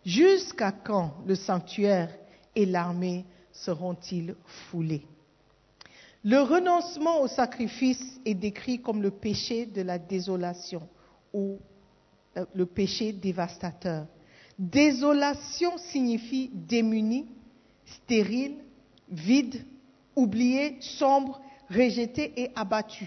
[0.06, 2.08] Jusqu'à quand le sanctuaire
[2.56, 4.34] et l'armée seront-ils
[4.70, 5.02] foulés
[6.24, 10.88] Le renoncement au sacrifice est décrit comme le péché de la désolation
[11.32, 11.58] ou
[12.36, 14.06] euh, le péché dévastateur.
[14.58, 17.26] Désolation signifie démuni,
[17.84, 18.56] stérile,
[19.08, 19.64] vide,
[20.16, 21.40] oublié, sombre,
[21.70, 23.06] rejeté et abattu.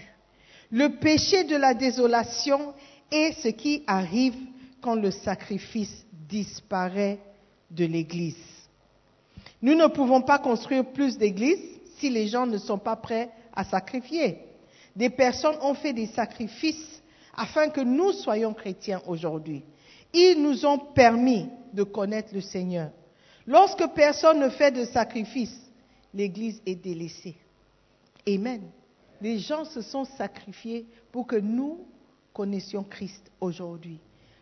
[0.70, 2.72] Le péché de la désolation
[3.10, 4.36] est ce qui arrive
[4.80, 7.18] quand le sacrifice disparaît
[7.70, 8.59] de l'Église.
[9.62, 11.62] Nous ne pouvons pas construire plus d'églises
[11.98, 14.38] si les gens ne sont pas prêts à sacrifier.
[14.96, 17.02] Des personnes ont fait des sacrifices
[17.36, 19.62] afin que nous soyons chrétiens aujourd'hui.
[20.12, 22.90] Ils nous ont permis de connaître le Seigneur.
[23.46, 25.54] Lorsque personne ne fait de sacrifice,
[26.14, 27.36] l'Église est délaissée.
[28.26, 28.62] Amen.
[29.20, 31.86] Les gens se sont sacrifiés pour que nous
[32.32, 33.98] connaissions Christ aujourd'hui.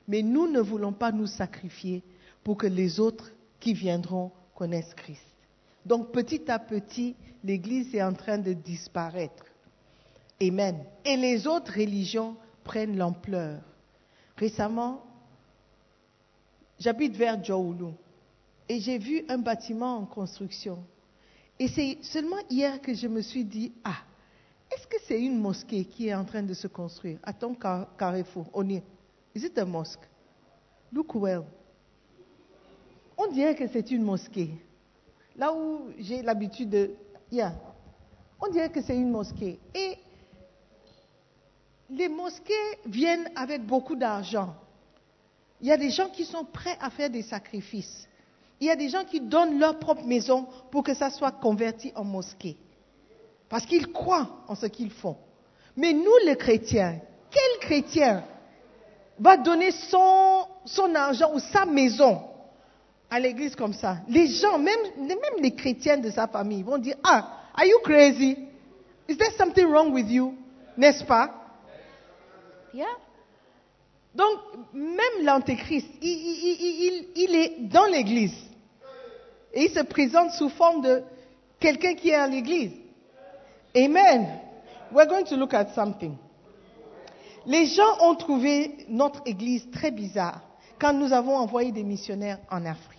[0.07, 2.02] Mais nous ne voulons pas nous sacrifier
[2.44, 5.22] pour que les autres qui viendront connaissent Christ.
[5.86, 9.44] Donc petit à petit, l'Église est en train de disparaître.
[10.42, 10.84] Amen.
[11.04, 13.60] Et les autres religions prennent l'ampleur.
[14.36, 15.04] Récemment,
[16.80, 17.94] j'habite vers Djaoulou
[18.68, 20.84] et j'ai vu un bâtiment en construction.
[21.60, 23.98] Et c'est seulement hier que je me suis dit, ah,
[24.74, 27.54] est-ce que c'est une mosquée qui est en train de se construire à ton
[27.96, 28.82] carrefour On est.
[29.36, 30.08] Is it a mosque?
[30.92, 31.44] Look well.
[33.18, 34.50] On dirait que c'est une mosquée.
[35.37, 36.90] Là où j'ai l'habitude de.
[38.40, 39.59] On dirait que c'est une mosquée.
[39.74, 39.98] Et
[41.90, 42.54] les mosquées
[42.87, 44.54] viennent avec beaucoup d'argent.
[45.61, 48.07] Il y a des gens qui sont prêts à faire des sacrifices.
[48.61, 51.92] Il y a des gens qui donnent leur propre maison pour que ça soit converti
[51.96, 52.57] en mosquée.
[53.48, 55.16] Parce qu'ils croient en ce qu'ils font.
[55.76, 57.00] Mais nous, les chrétiens,
[57.31, 58.22] quel chrétien
[59.18, 62.27] va donner son argent ou sa maison
[63.10, 64.78] à l'église comme ça Les gens, même,
[65.40, 68.36] les chrétiens de sa famille, vont dire Ah, are you crazy?
[69.08, 70.34] Is there something wrong with you?
[70.76, 71.34] N'est-ce pas?
[72.74, 72.86] Yeah
[74.18, 74.38] donc,
[74.72, 78.34] même l'Antéchrist, il, il, il, est dans l'Église.
[79.52, 81.02] Et il se présente sous forme de
[81.60, 82.72] quelqu'un qui est à l'Église.
[83.76, 84.40] Amen.
[84.90, 86.16] We're going to look at something.
[87.46, 90.40] Les gens ont trouvé notre Église très bizarre
[90.80, 92.97] quand nous avons envoyé des missionnaires en Afrique.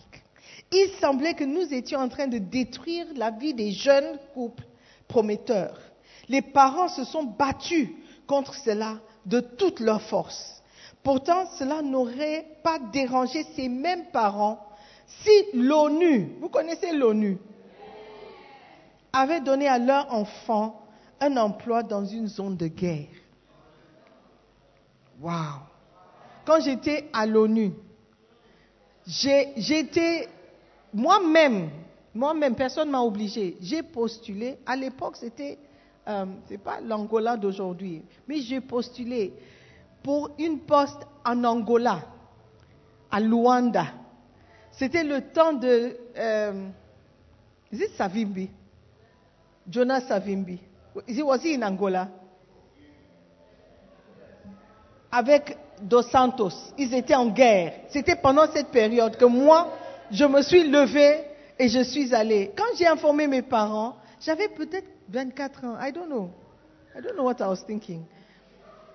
[0.71, 4.65] Il semblait que nous étions en train de détruire la vie des jeunes couples
[5.08, 5.79] prometteurs.
[6.27, 7.89] Les parents se sont battus
[8.27, 10.62] contre cela de toute leur force.
[11.01, 14.60] Pourtant, cela n'aurait pas dérangé ces mêmes parents
[15.08, 17.39] si l'ONU, vous connaissez l'ONU,
[19.12, 20.86] avait donné à leur enfant
[21.19, 23.08] un emploi dans une zone de guerre.
[25.19, 25.63] Wow.
[26.45, 27.73] Quand j'étais à l'ONU,
[29.08, 30.29] j'étais
[30.93, 31.69] moi-même,
[32.13, 33.58] moi-même, personne ne m'a obligé.
[33.62, 34.58] J'ai postulé.
[34.65, 35.58] À l'époque, c'était,
[36.08, 39.34] euh, c'est pas l'Angola d'aujourd'hui, mais j'ai postulé
[40.04, 42.02] pour une poste en Angola,
[43.12, 43.86] à Luanda.
[44.71, 45.97] C'était le temps de.
[46.17, 46.67] Euh,
[47.71, 48.49] is it Savimbi?
[49.69, 50.60] Jonas Savimbi.
[51.08, 52.08] Is was he in Angola?
[55.12, 56.73] Avec Dos Santos.
[56.78, 57.73] Ils étaient en guerre.
[57.89, 59.71] C'était pendant cette période que moi,
[60.11, 61.23] je me suis levée
[61.57, 62.51] et je suis allée.
[62.55, 65.77] Quand j'ai informé mes parents, j'avais peut-être 24 ans.
[65.81, 66.29] I don't know.
[66.95, 68.03] I don't know what I was thinking.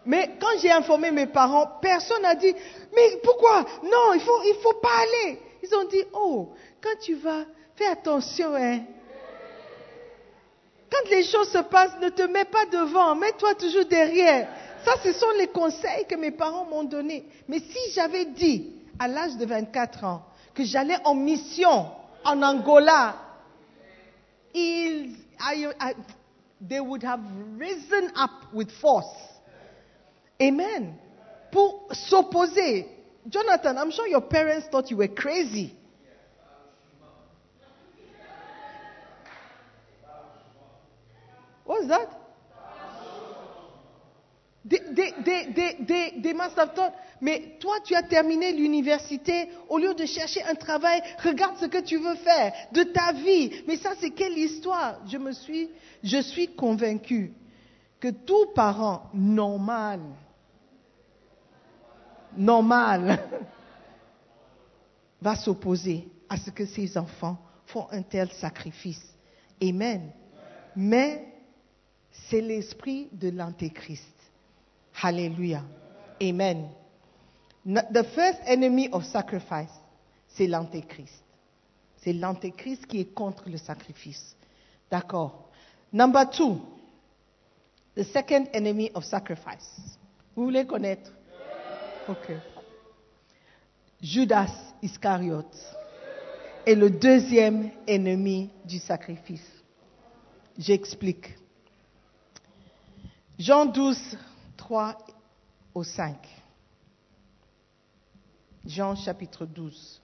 [0.07, 2.55] Mais quand j'ai informé mes parents, personne n'a dit,
[2.95, 3.65] mais pourquoi?
[3.83, 5.39] Non, il faut, il faut pas aller.
[5.63, 6.51] Ils ont dit, oh,
[6.83, 7.45] quand tu vas,
[7.75, 8.81] fais attention, hein.
[10.91, 14.49] Quand les choses se passent, ne te mets pas devant, mets-toi toujours derrière.
[14.85, 17.25] Ça, ce sont les conseils que mes parents m'ont donnés.
[17.49, 20.23] Mais si j'avais dit, à l'âge de 24 ans,
[20.55, 21.91] que j'allais en mission
[22.25, 23.17] en Angola,
[24.55, 25.17] ils,
[26.61, 27.21] they would have
[27.59, 29.35] risen up with force
[30.41, 30.97] Amen.
[31.53, 32.87] Pour s'opposer.
[33.29, 35.75] Jonathan, I'm sure your parents thought you were crazy.
[41.65, 42.24] What's that?
[46.57, 51.57] Have thought, mais toi tu as terminé l'université, au lieu de chercher un travail, regarde
[51.59, 53.51] ce que tu veux faire de ta vie.
[53.67, 55.01] Mais ça c'est quelle histoire?
[55.07, 55.69] Je me suis,
[56.03, 57.33] je suis convaincue
[58.01, 60.01] que tout parent normal,
[62.37, 63.19] normal,
[65.21, 69.15] va s'opposer à ce que ses enfants font un tel sacrifice.
[69.63, 70.11] Amen.
[70.77, 71.33] Mais
[72.11, 74.14] c'est l'esprit de l'antéchrist.
[74.95, 75.65] Hallelujah.
[76.23, 76.71] Amen.
[77.65, 79.73] The first enemy of sacrifice,
[80.29, 81.23] c'est l'antéchrist.
[81.99, 84.37] C'est l'antéchrist qui est contre le sacrifice.
[84.91, 85.51] D'accord.
[85.93, 86.61] Number two,
[87.97, 89.99] the second enemy of sacrifice.
[90.37, 91.11] Vous voulez connaître?
[92.09, 92.33] Ok.
[94.03, 94.51] Judas
[94.83, 95.57] Iscariote
[96.67, 99.47] est le deuxième ennemi du sacrifice.
[100.59, 101.35] J'explique.
[103.39, 104.19] Jean 12,
[104.57, 104.97] 3
[105.75, 106.17] au 5.
[108.67, 110.01] Jean chapitre 12,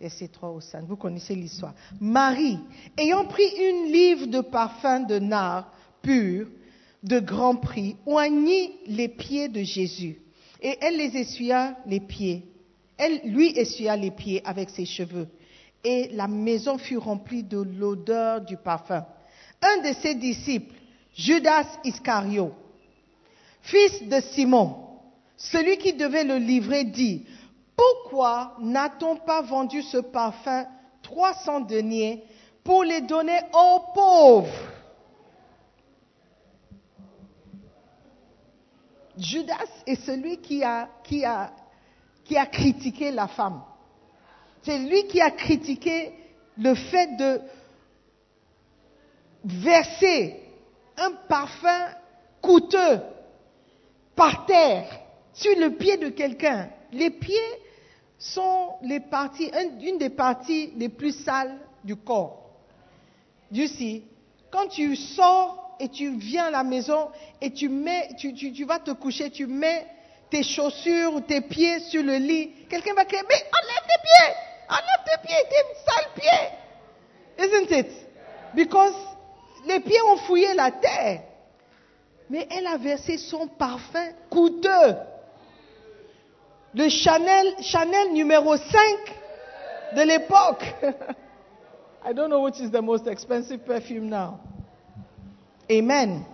[0.00, 0.84] verset 3 au 5.
[0.84, 1.74] Vous connaissez l'histoire.
[2.00, 2.58] Marie,
[2.96, 5.72] ayant pris une livre de parfum de nard
[6.02, 6.48] pur,
[7.02, 10.18] de grand prix, oignit les pieds de Jésus.
[10.62, 12.44] Et elle les essuya les pieds.
[12.96, 15.28] Elle lui essuya les pieds avec ses cheveux.
[15.82, 19.06] Et la maison fut remplie de l'odeur du parfum.
[19.62, 20.74] Un de ses disciples,
[21.14, 22.52] Judas Iscario,
[23.62, 24.76] fils de Simon,
[25.36, 27.26] celui qui devait le livrer, dit,
[27.76, 30.66] pourquoi n'a-t-on pas vendu ce parfum
[31.02, 32.22] 300 deniers
[32.62, 34.48] pour les donner aux pauvres?
[39.16, 40.88] Judas est celui qui a,
[42.52, 43.62] critiqué la femme.
[44.62, 46.12] C'est lui qui a critiqué
[46.58, 47.40] le fait de
[49.44, 50.38] verser
[50.98, 51.86] un parfum
[52.42, 53.00] coûteux
[54.14, 54.86] par terre
[55.32, 56.68] sur le pied de quelqu'un.
[56.92, 57.36] Les pieds
[58.18, 62.50] sont les parties, un- une des parties les plus sales du corps.
[63.52, 64.04] You see,
[64.50, 67.08] quand tu sors et tu viens à la maison
[67.40, 69.86] et tu mets, tu vas te coucher, tu mets
[70.30, 74.34] tes chaussures ou tes pieds sur le lit, quelqu'un va crier, mais enlève tes pieds,
[74.68, 77.44] enlève tes pieds, tes sales pieds.
[77.44, 77.90] Isn't it?
[78.54, 78.94] Because
[79.66, 81.22] les pieds ont fouillé la terre.
[82.30, 84.94] Mais elle a versé son parfum coûteux.
[86.72, 88.66] Le Chanel, Chanel numéro 5
[89.96, 90.64] de l'époque.
[92.04, 94.38] I don't know which is the most expensive perfume now.
[95.68, 96.24] Amen.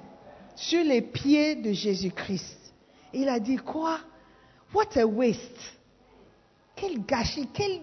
[0.55, 2.73] Sur les pieds de Jésus-Christ.
[3.15, 3.99] Il a dit quoi?
[4.75, 5.77] What a waste.
[6.77, 7.81] Quel gâchis, quel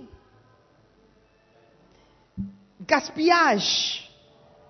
[2.86, 4.09] gaspillage.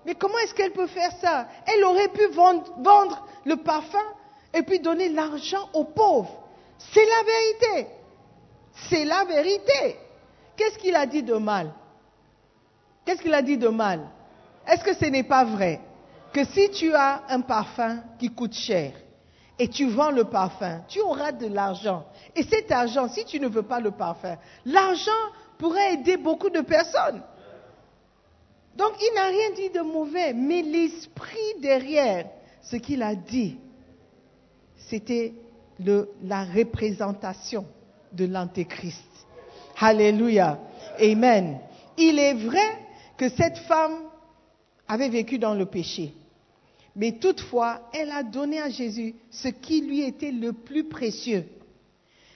[0.06, 1.48] Mais comment est-ce qu'elle peut faire ça?
[1.66, 3.98] Elle aurait pu vendre, vendre le parfum
[4.52, 6.42] et puis donner l'argent aux pauvres.
[6.78, 7.90] C'est la vérité.
[8.88, 9.96] C'est la vérité.
[10.56, 11.72] Qu'est-ce qu'il a dit de mal?
[13.04, 14.00] Qu'est-ce qu'il a dit de mal?
[14.66, 15.80] Est-ce que ce n'est pas vrai
[16.32, 18.92] que si tu as un parfum qui coûte cher
[19.58, 22.06] et tu vends le parfum, tu auras de l'argent?
[22.34, 25.10] Et cet argent, si tu ne veux pas le parfum, l'argent
[25.58, 27.22] pourrait aider beaucoup de personnes.
[28.76, 32.26] Donc il n'a rien dit de mauvais, mais l'esprit derrière
[32.64, 33.56] ce qu'il a dit,
[34.76, 35.34] c'était
[36.22, 37.66] la représentation
[38.12, 39.04] de l'Antéchrist.
[39.78, 40.58] Alléluia.
[40.98, 41.58] Amen.
[41.96, 42.78] Il est vrai
[43.16, 43.94] que cette femme
[44.88, 46.14] avait vécu dans le péché.
[46.96, 51.44] Mais toutefois, elle a donné à Jésus ce qui lui était le plus précieux.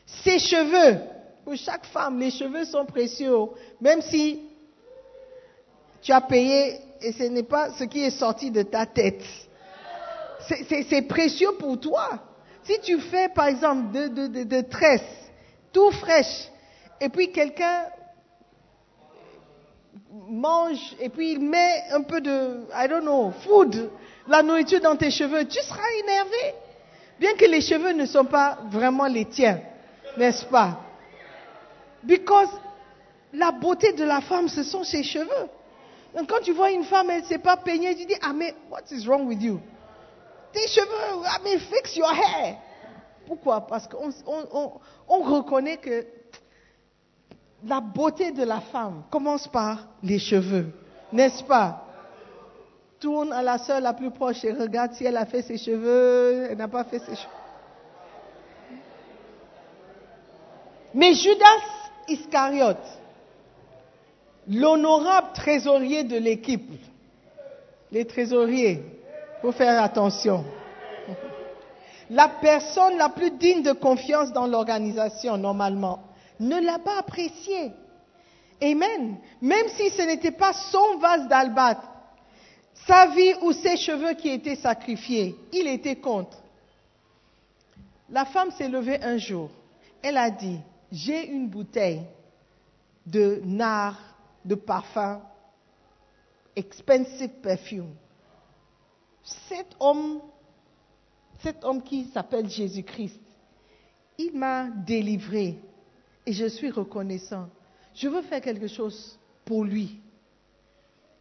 [0.04, 1.00] Ses cheveux.
[1.44, 3.34] Pour chaque femme, les cheveux sont précieux.
[3.80, 4.40] Même si
[6.02, 9.22] tu as payé et ce n'est pas ce qui est sorti de ta tête.
[10.48, 12.10] C'est- précieux pour toi.
[12.62, 15.30] Si tu fais, par exemple, de, de tresses,
[15.72, 16.48] tout fraîche,
[17.00, 17.84] et puis quelqu'un
[20.28, 23.90] mange et puis il met un peu de, I don't know, food,
[24.26, 26.54] la nourriture dans tes cheveux, tu seras énervé.
[27.18, 29.60] Bien que les cheveux ne sont pas vraiment les tiens,
[30.16, 30.80] n'est-ce pas?
[32.02, 32.48] Because
[33.32, 35.48] la beauté de la femme, ce sont ses cheveux.
[36.16, 38.54] Donc quand tu vois une femme, elle ne s'est pas peignée, tu dis, ah mais,
[38.70, 39.60] what is wrong with you?
[40.52, 42.56] Tes cheveux, ah mais fix your hair.
[43.26, 43.66] Pourquoi?
[43.66, 44.72] Parce qu'on on, on,
[45.08, 46.06] on reconnaît que
[47.64, 50.72] la beauté de la femme commence par les cheveux,
[51.12, 51.84] n'est-ce pas?
[53.00, 56.48] Tourne à la sœur la plus proche et regarde si elle a fait ses cheveux,
[56.50, 57.28] elle n'a pas fait ses cheveux.
[60.94, 61.44] Mais Judas
[62.08, 62.76] Iscariote,
[64.48, 66.72] l'honorable trésorier de l'équipe,
[67.92, 68.82] les trésoriers,
[69.40, 70.44] faut faire attention.
[72.10, 76.02] La personne la plus digne de confiance dans l'organisation, normalement,
[76.40, 77.72] ne l'a pas apprécié.
[78.62, 79.16] Amen.
[79.40, 81.88] Même si ce n'était pas son vase d'albâtre,
[82.86, 85.36] sa vie ou ses cheveux qui étaient sacrifiés.
[85.52, 86.38] Il était contre.
[88.10, 89.50] La femme s'est levée un jour.
[90.02, 90.58] Elle a dit,
[90.90, 92.02] j'ai une bouteille
[93.04, 93.98] de nard,
[94.44, 95.20] de parfum,
[96.56, 97.94] expensive perfume.
[99.48, 100.20] Cet homme,
[101.40, 103.20] cet homme qui s'appelle Jésus-Christ,
[104.18, 105.58] il m'a délivré
[106.26, 107.48] et je suis reconnaissant.
[107.94, 110.00] Je veux faire quelque chose pour lui.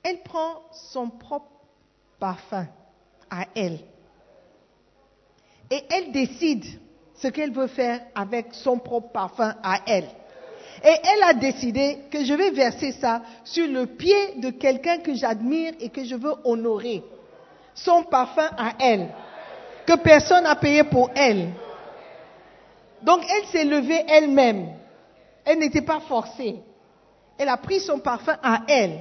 [0.03, 1.51] Elle prend son propre
[2.19, 2.67] parfum
[3.29, 3.79] à elle.
[5.69, 6.65] Et elle décide
[7.15, 10.07] ce qu'elle veut faire avec son propre parfum à elle.
[10.83, 15.13] Et elle a décidé que je vais verser ça sur le pied de quelqu'un que
[15.15, 17.03] j'admire et que je veux honorer.
[17.83, 19.09] Son parfum à elle,
[19.85, 21.49] que personne n'a payé pour elle.
[23.03, 24.69] Donc elle s'est levée elle-même.
[25.45, 26.55] Elle n'était pas forcée.
[27.37, 28.99] Elle a pris son parfum à elle.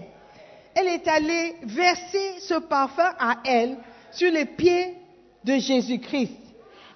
[0.74, 3.78] Elle est allée verser ce parfum à elle
[4.12, 4.94] sur les pieds
[5.42, 6.36] de Jésus-Christ.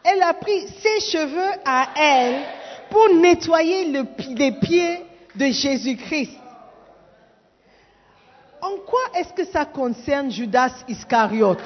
[0.04, 2.42] Elle a pris ses cheveux à elle
[2.90, 4.04] pour nettoyer le,
[4.36, 4.98] les pieds
[5.34, 6.39] de Jésus-Christ.
[8.62, 11.62] En quoi est-ce que ça concerne Judas Iscariote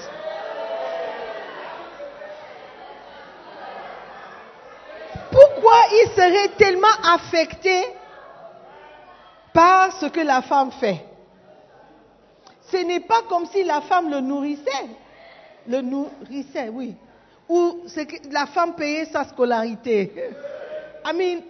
[5.31, 7.85] Pourquoi il serait tellement affecté
[9.53, 11.05] par ce que la femme fait?
[12.71, 14.87] Ce n'est pas comme si la femme le nourrissait.
[15.67, 16.95] Le nourrissait, oui.
[17.49, 20.13] Ou que la femme payait sa scolarité.
[21.05, 21.43] I mean,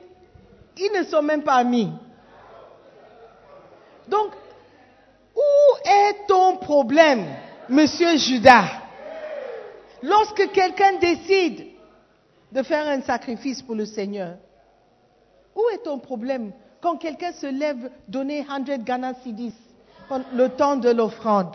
[0.76, 1.92] ils ne sont même pas amis.
[4.08, 4.32] Donc,
[5.34, 7.26] où est ton problème,
[7.68, 8.66] monsieur Judas?
[10.02, 11.66] Lorsque quelqu'un décide
[12.52, 14.36] de faire un sacrifice pour le Seigneur,
[15.56, 19.54] où est ton problème quand quelqu'un se lève donner 100 Ghana Cedis
[20.34, 21.54] le temps de l'offrande?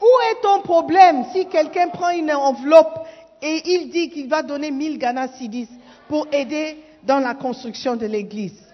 [0.00, 3.06] Où est ton problème si quelqu'un prend une enveloppe
[3.42, 5.68] et il dit qu'il va donner 1000 Ghana Cedis
[6.08, 8.67] pour aider dans la construction de l'église?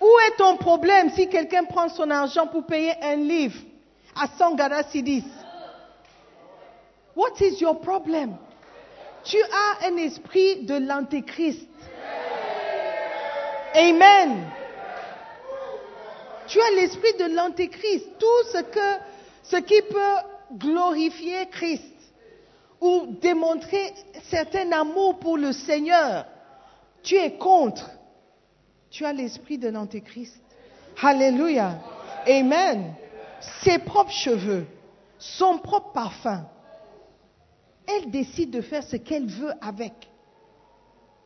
[0.00, 3.58] Où est ton problème si quelqu'un prend son argent pour payer un livre
[4.14, 5.24] à 100 Ghana Cedis?
[7.16, 8.36] What is your problem?
[9.24, 11.66] Tu as un esprit de l'antéchrist.
[13.74, 14.44] Amen.
[16.46, 18.06] Tu as l'esprit de l'antéchrist.
[18.18, 19.02] Tout ce que,
[19.42, 21.92] ce qui peut glorifier Christ
[22.80, 23.92] ou démontrer
[24.30, 26.24] certain amour pour le Seigneur,
[27.02, 27.90] tu es contre.
[28.90, 30.40] Tu as l'esprit de l'antéchrist.
[31.02, 31.78] Alléluia.
[32.26, 32.94] Amen.
[33.62, 34.66] Ses propres cheveux,
[35.18, 36.44] son propre parfum.
[37.86, 39.92] Elle décide de faire ce qu'elle veut avec.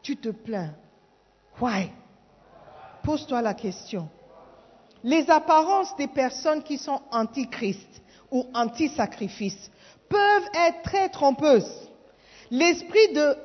[0.03, 0.75] Tu te plains.
[1.61, 1.91] Why?
[3.03, 4.09] Pose-toi la question.
[5.03, 9.71] Les apparences des personnes qui sont anti-Christ ou anti-sacrifice
[10.09, 11.91] peuvent être très trompeuses.
[12.51, 13.37] L'esprit, de,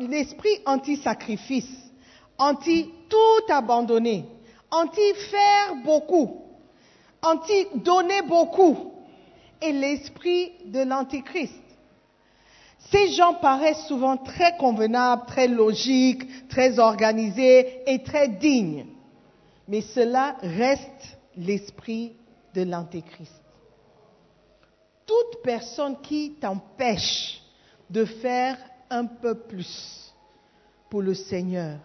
[0.00, 0.58] l'esprit
[3.06, 4.24] anti-tout abandonner,
[4.70, 6.42] anti-faire beaucoup,
[7.22, 8.92] anti-donner beaucoup,
[9.62, 11.54] et l'esprit de l'antichrist.
[12.90, 18.86] Ces gens paraissent souvent très convenables, très logiques, très organisés et très dignes.
[19.66, 22.12] Mais cela reste l'esprit
[22.54, 23.42] de l'antéchrist
[25.06, 27.40] toute personne qui t'empêche
[27.88, 28.58] de faire
[28.90, 30.12] un peu plus
[30.90, 31.78] pour le Seigneur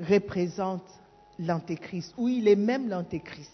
[0.00, 0.84] représente
[1.38, 3.52] l'antéchrist, ou il est même l'antéchrist.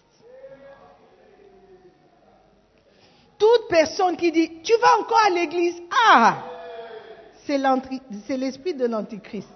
[3.38, 5.76] Toute personne qui dit, tu vas encore à l'église,
[6.08, 6.44] ah,
[7.46, 7.58] c'est
[8.36, 9.48] l'esprit de l'antéchrist.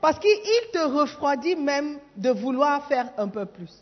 [0.00, 3.72] Parce qu'il te refroidit même de vouloir faire un peu plus.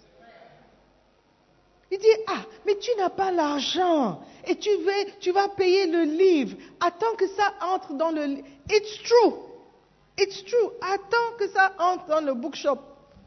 [1.90, 4.70] Il dit, ah, mais tu n'as pas l'argent et tu,
[5.20, 6.56] tu vas payer le livre.
[6.80, 8.38] Attends que ça entre dans le...
[8.70, 9.47] It's true.
[10.18, 10.70] It's true.
[10.82, 12.78] Attends que ça entre dans le bookshop.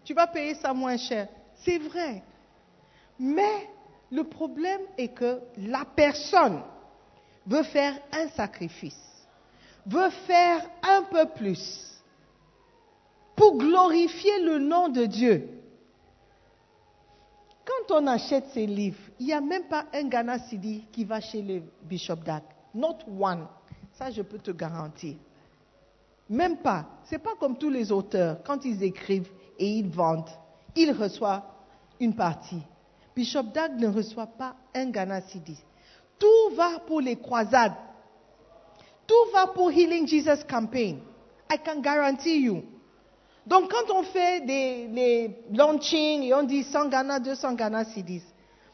[0.04, 1.30] Tu vas payer ça moins cher.
[1.64, 2.24] C'est vrai.
[3.18, 3.70] Mais
[4.12, 6.62] le problème est que la personne
[7.46, 9.28] veut faire un sacrifice,
[9.86, 12.04] veut faire un peu plus
[13.36, 15.50] pour glorifier le nom de Dieu.
[17.66, 21.22] Quand on achète ces livres, il n'y a même pas un Ghana Sidi qui va
[21.22, 22.44] chez le Bishop Dak.
[22.74, 23.48] Not one.
[23.94, 25.16] Ça, je peux te garantir.
[26.32, 26.86] Même pas.
[27.04, 28.42] Ce n'est pas comme tous les auteurs.
[28.46, 29.30] Quand ils écrivent
[29.60, 30.30] et ils vendent,
[30.78, 31.44] ils reçoivent
[32.00, 32.62] une partie.
[33.14, 35.60] Bishop Dag ne reçoit pas un Ghana Sidi.
[36.18, 37.76] Tout va pour les croisades.
[39.06, 41.02] Tout va pour Healing Jesus Campaign.
[41.52, 42.64] I can guarantee you.
[43.46, 48.24] Donc quand on fait des, launchings et on dit 100 Ghana, 200 Ghana, 610,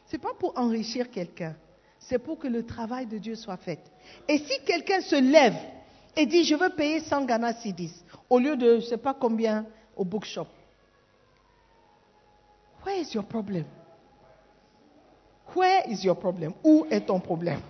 [0.06, 1.56] ce n'est pas pour enrichir quelqu'un.
[1.98, 3.80] c'est pour que le travail de Dieu soit fait.
[4.28, 5.56] Et si quelqu'un se lève
[6.18, 7.92] et dit, je veux payer 100 Ghana Cedis,
[8.28, 9.64] au lieu de je ne sais pas combien
[9.96, 10.48] au bookshop,
[12.84, 13.64] where is your problem?
[15.54, 16.54] Where is your problem?
[16.64, 17.60] Où est ton problème?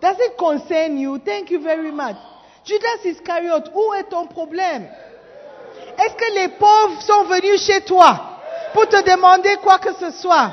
[0.00, 1.18] Does it concern you?
[1.18, 2.16] Thank you very much.
[2.64, 4.88] Judas Iscariot, où est ton problème?
[5.98, 8.18] Est-ce que les pauvres sont venus chez toi
[8.72, 10.52] pour te demander quoi que ce soit?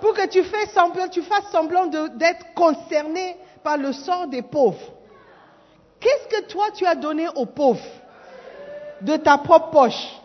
[0.00, 4.93] Pour que tu, fasses semblant, tu fasses semblant d'être concerné par le sort des pauvres.
[6.04, 7.80] Qu'est-ce que toi tu as donné aux pauvres
[9.00, 10.20] de ta propre poche,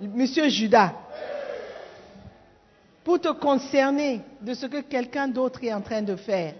[0.00, 0.92] monsieur Judas,
[3.04, 6.54] pour te concerner de ce que quelqu'un d'autre est en train de faire?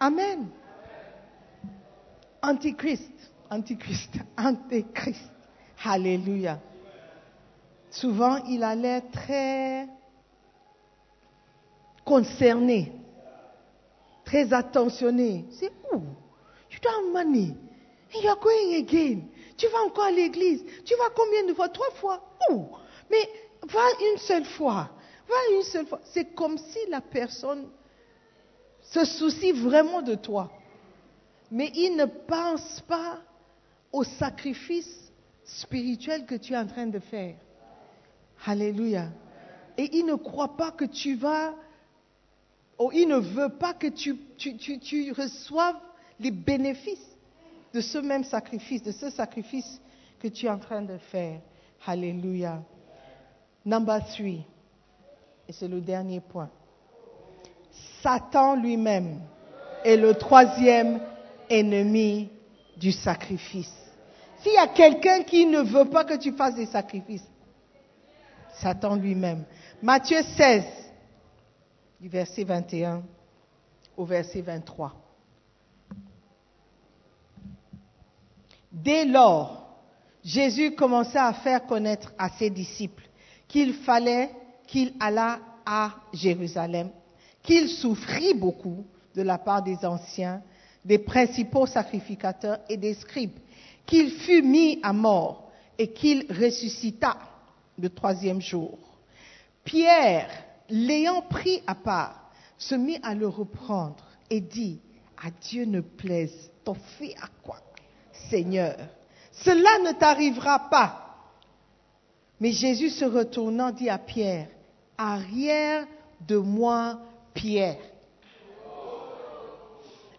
[0.00, 0.48] Amen.
[2.42, 3.12] Antichrist,
[3.48, 5.30] Antichrist, Antichrist.
[5.84, 6.58] Alléluia.
[7.90, 9.86] Souvent, il a l'air très
[12.04, 12.92] concerné,
[14.24, 15.44] très attentionné.
[15.52, 16.00] C'est où?
[16.72, 17.54] You don't have money.
[18.14, 19.28] You are going again.
[19.56, 20.64] Tu vas encore à l'église.
[20.84, 21.68] Tu vas combien de fois?
[21.68, 22.22] Trois fois.
[22.50, 22.66] Où?
[23.10, 23.28] Mais
[23.62, 23.80] va
[24.12, 24.90] une seule fois.
[25.28, 26.00] Va une seule fois.
[26.04, 27.68] C'est comme si la personne
[28.80, 30.50] se soucie vraiment de toi.
[31.50, 33.18] Mais il ne pense pas
[33.92, 35.12] au sacrifice
[35.44, 37.34] spirituel que tu es en train de faire.
[38.46, 39.08] Alléluia.
[39.76, 41.54] Et il ne croit pas que tu vas,
[42.78, 45.80] ou il ne veut pas que tu, tu, tu, tu reçoives
[46.20, 47.16] les bénéfices
[47.72, 49.80] de ce même sacrifice, de ce sacrifice
[50.18, 51.40] que tu es en train de faire.
[51.86, 52.62] Alléluia.
[53.64, 54.44] Number three.
[55.48, 56.50] Et c'est le dernier point.
[58.02, 59.20] Satan lui-même
[59.84, 61.00] est le troisième
[61.48, 62.28] ennemi
[62.76, 63.74] du sacrifice.
[64.38, 67.26] S'il y a quelqu'un qui ne veut pas que tu fasses des sacrifices,
[68.54, 69.44] Satan lui-même.
[69.82, 70.64] Matthieu 16,
[72.00, 73.02] du verset 21
[73.96, 74.94] au verset 23.
[78.70, 79.66] Dès lors,
[80.22, 83.08] Jésus commença à faire connaître à ses disciples
[83.46, 84.30] qu'il fallait
[84.66, 86.90] qu'il allât à Jérusalem,
[87.42, 90.42] qu'il souffrit beaucoup de la part des anciens,
[90.84, 93.38] des principaux sacrificateurs et des scribes,
[93.86, 97.16] qu'il fut mis à mort et qu'il ressuscita
[97.78, 98.78] le troisième jour.
[99.64, 100.28] Pierre,
[100.68, 104.80] l'ayant pris à part, se mit à le reprendre et dit,
[105.22, 107.60] à Dieu ne plaise, t'en fais à quoi,
[108.30, 108.76] Seigneur
[109.32, 111.04] Cela ne t'arrivera pas.
[112.40, 114.48] Mais Jésus se retournant dit à Pierre,
[114.96, 115.86] arrière
[116.20, 117.00] de moi,
[117.34, 117.78] Pierre.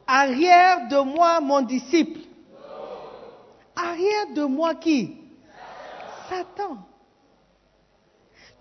[0.05, 2.19] Arrière de moi, mon disciple.
[3.75, 5.15] Arrière de moi qui?
[6.27, 6.77] Satan.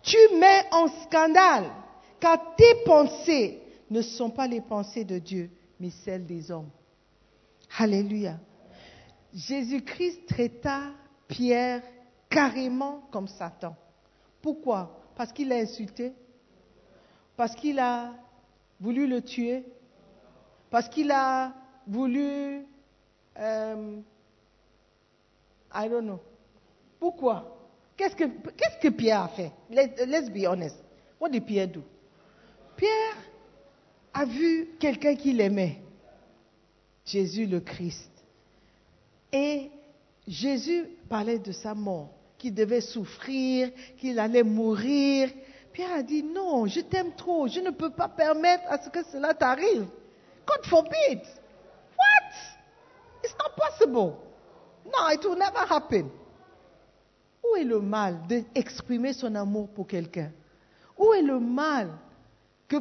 [0.02, 1.70] Tu mets en scandale,
[2.20, 3.60] car tes pensées
[3.90, 6.70] ne sont pas les pensées de Dieu, mais celles des hommes.
[7.78, 8.34] Alléluia.
[9.32, 10.92] Jésus-Christ traita
[11.26, 11.82] Pierre
[12.28, 13.76] carrément comme Satan.
[14.42, 15.00] Pourquoi?
[15.16, 16.12] Parce qu'il l'a insulté
[17.36, 18.14] Parce qu'il a
[18.80, 19.64] voulu le tuer
[20.70, 21.52] Parce qu'il a
[21.86, 22.64] voulu...
[23.38, 24.00] Euh,
[25.74, 26.20] I don't know.
[26.98, 27.56] Pourquoi?
[27.96, 29.52] Qu'est-ce que, Pierre a fait?
[29.70, 30.76] Let's be honest.
[31.20, 31.82] What did Pierre do?
[32.76, 33.16] Pierre
[34.14, 35.82] a vu quelqu'un qu'il aimait,
[37.04, 38.10] Jésus le Christ.
[39.32, 39.70] Et
[40.26, 45.30] Jésus parlait de sa mort, qu'il devait souffrir, qu'il allait mourir.
[45.72, 49.04] Pierre a dit, non, je t'aime trop, je ne peux pas permettre à ce que
[49.04, 49.86] cela t'arrive.
[50.46, 51.20] God forbid.
[51.96, 52.34] What?
[53.22, 54.16] It's not possible.
[54.84, 56.10] No, it will never happen.
[57.44, 60.30] Où est le mal d'exprimer son amour pour quelqu'un?
[60.96, 61.90] Où est le mal
[62.66, 62.76] que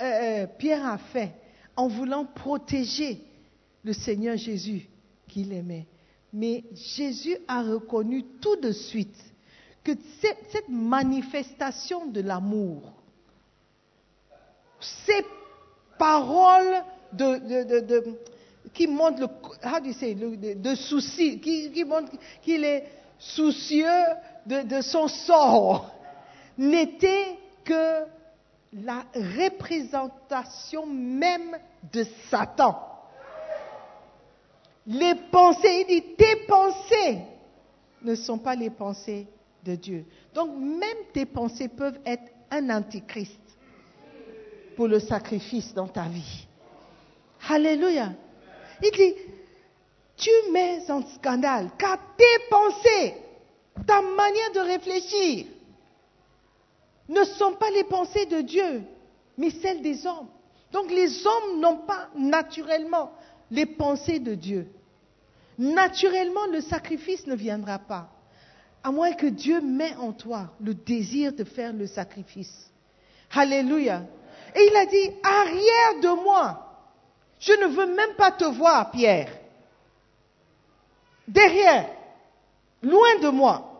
[0.00, 1.32] euh, Pierre a fait
[1.74, 3.22] en voulant protéger
[3.82, 4.88] le Seigneur Jésus?
[5.28, 5.86] Qu'il aimait
[6.32, 9.16] Mais Jésus a reconnu tout de suite
[9.82, 12.92] que cette, manifestation de l'amour,
[14.80, 15.24] ces
[15.98, 16.82] paroles
[18.74, 19.26] qui montrent le,
[19.64, 20.16] how do you say,
[20.74, 22.12] souci, qui, qui montrent
[22.42, 22.84] qu'il est
[23.18, 23.86] soucieux
[24.44, 25.94] de, son sort,
[26.58, 28.04] n'était que
[28.72, 31.56] la représentation même
[31.92, 32.95] de Satan.
[34.86, 37.18] Les pensées, il dit, tes pensées
[38.02, 39.26] ne sont pas les pensées
[39.64, 40.04] de Dieu.
[40.32, 43.40] Donc même tes pensées peuvent être un antichrist
[44.76, 46.46] pour le sacrifice dans ta vie.
[47.48, 48.12] Alléluia.
[48.82, 49.14] Il dit,
[50.16, 53.14] tu mets en scandale, car tes pensées,
[53.86, 55.46] ta manière de réfléchir,
[57.08, 58.82] ne sont pas les pensées de Dieu,
[59.36, 60.28] mais celles des hommes.
[60.72, 63.12] Donc les hommes n'ont pas naturellement
[63.50, 64.68] les pensées de Dieu.
[65.58, 68.08] Naturellement, le sacrifice ne viendra pas.
[68.82, 72.70] À moins que Dieu mette en toi le désir de faire le sacrifice.
[73.32, 74.04] Alléluia.
[74.54, 76.62] Et il a dit, arrière de moi.
[77.38, 79.30] Je ne veux même pas te voir, Pierre.
[81.26, 81.90] Derrière.
[82.82, 83.72] Loin de moi.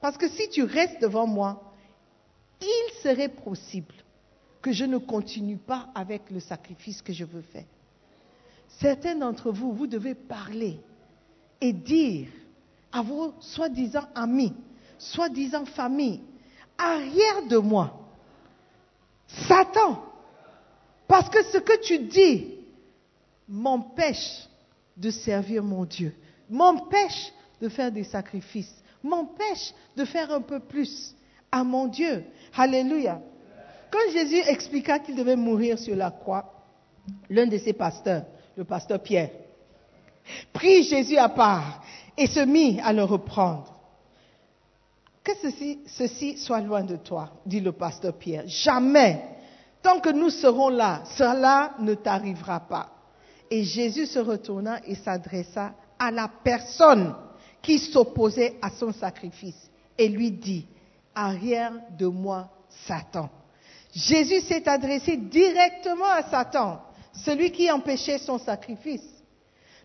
[0.00, 1.72] Parce que si tu restes devant moi,
[2.60, 3.94] il serait possible
[4.62, 7.66] que je ne continue pas avec le sacrifice que je veux faire.
[8.80, 10.80] Certains d'entre vous, vous devez parler
[11.60, 12.28] et dire
[12.92, 14.54] à vos soi-disant amis,
[14.98, 16.20] soi-disant famille,
[16.78, 18.00] arrière de moi,
[19.48, 20.02] Satan,
[21.06, 22.58] parce que ce que tu dis
[23.48, 24.48] m'empêche
[24.96, 26.14] de servir mon Dieu,
[26.48, 31.14] m'empêche de faire des sacrifices, m'empêche de faire un peu plus
[31.50, 32.24] à mon Dieu.
[32.56, 33.20] Alléluia.
[33.90, 36.52] Quand Jésus expliqua qu'il devait mourir sur la croix,
[37.28, 38.24] l'un de ses pasteurs,
[38.56, 39.30] le pasteur Pierre,
[40.52, 41.82] prit Jésus à part
[42.16, 43.72] et se mit à le reprendre.
[45.22, 45.32] Que
[45.86, 48.44] ceci, soit loin de toi, dit le pasteur Pierre.
[48.46, 49.24] Jamais,
[49.82, 52.90] tant que nous serons là, cela ne t'arrivera pas.
[53.50, 57.14] Et Jésus se retourna et s'adressa à la personne
[57.62, 60.66] qui s'opposait à son sacrifice et lui dit,
[61.14, 62.50] arrière de moi,
[62.86, 63.30] Satan.
[63.94, 69.13] Jésus s'est adressé directement à Satan, celui qui empêchait son sacrifice.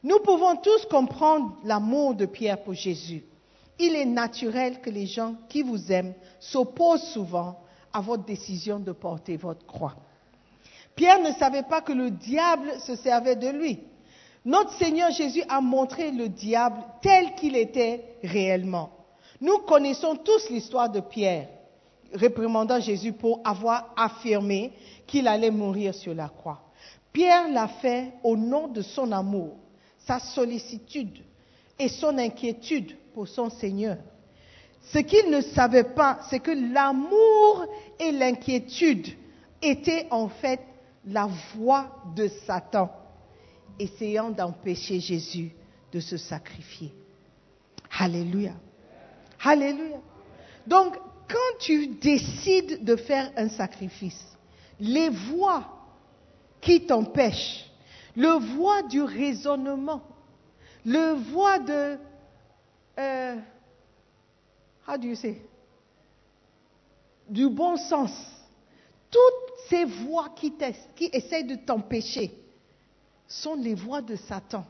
[0.04, 3.26] Nous pouvons tous comprendre l'amour de Pierre pour Jésus.
[3.78, 7.60] Il est naturel que les gens qui vous aiment s'opposent souvent
[7.92, 9.96] à votre décision de porter votre croix.
[10.96, 13.80] Pierre ne savait pas que le diable se servait de lui.
[14.46, 18.90] Notre Seigneur Jésus a montré le diable tel qu'il était réellement.
[19.42, 21.48] Nous connaissons tous l'histoire de Pierre,
[22.14, 24.74] réprimandant Jésus pour avoir affirmé
[25.08, 26.62] qu'il allait mourir sur la croix.
[27.14, 29.56] Pierre l'a fait au nom de son amour,
[30.10, 31.20] sa sollicitude
[31.78, 33.98] et son inquiétude pour son Seigneur.
[34.92, 37.68] Ce qu'il ne savait pas, c'est que l'amour
[38.00, 39.08] et l'inquiétude
[39.62, 40.62] étaient en fait
[41.06, 42.90] la voix de Satan,
[43.78, 45.52] essayant d'empêcher Jésus
[45.92, 46.92] de se sacrifier.
[48.00, 48.54] Alléluia.
[49.44, 50.00] Alléluia.
[50.66, 50.96] Donc,
[51.28, 54.26] quand tu décides de faire un sacrifice,
[54.80, 55.66] les voix
[56.62, 57.69] qui t'empêchent,
[58.16, 60.02] le voix du raisonnement,
[60.86, 61.98] le voix de...
[62.98, 63.36] Euh,
[64.88, 65.42] how do you say?
[67.30, 68.12] Du bon sens.
[69.12, 70.54] Toutes ces voix qui,
[70.96, 72.32] qui essayent de t'empêcher
[73.28, 74.66] sont les voix de Satan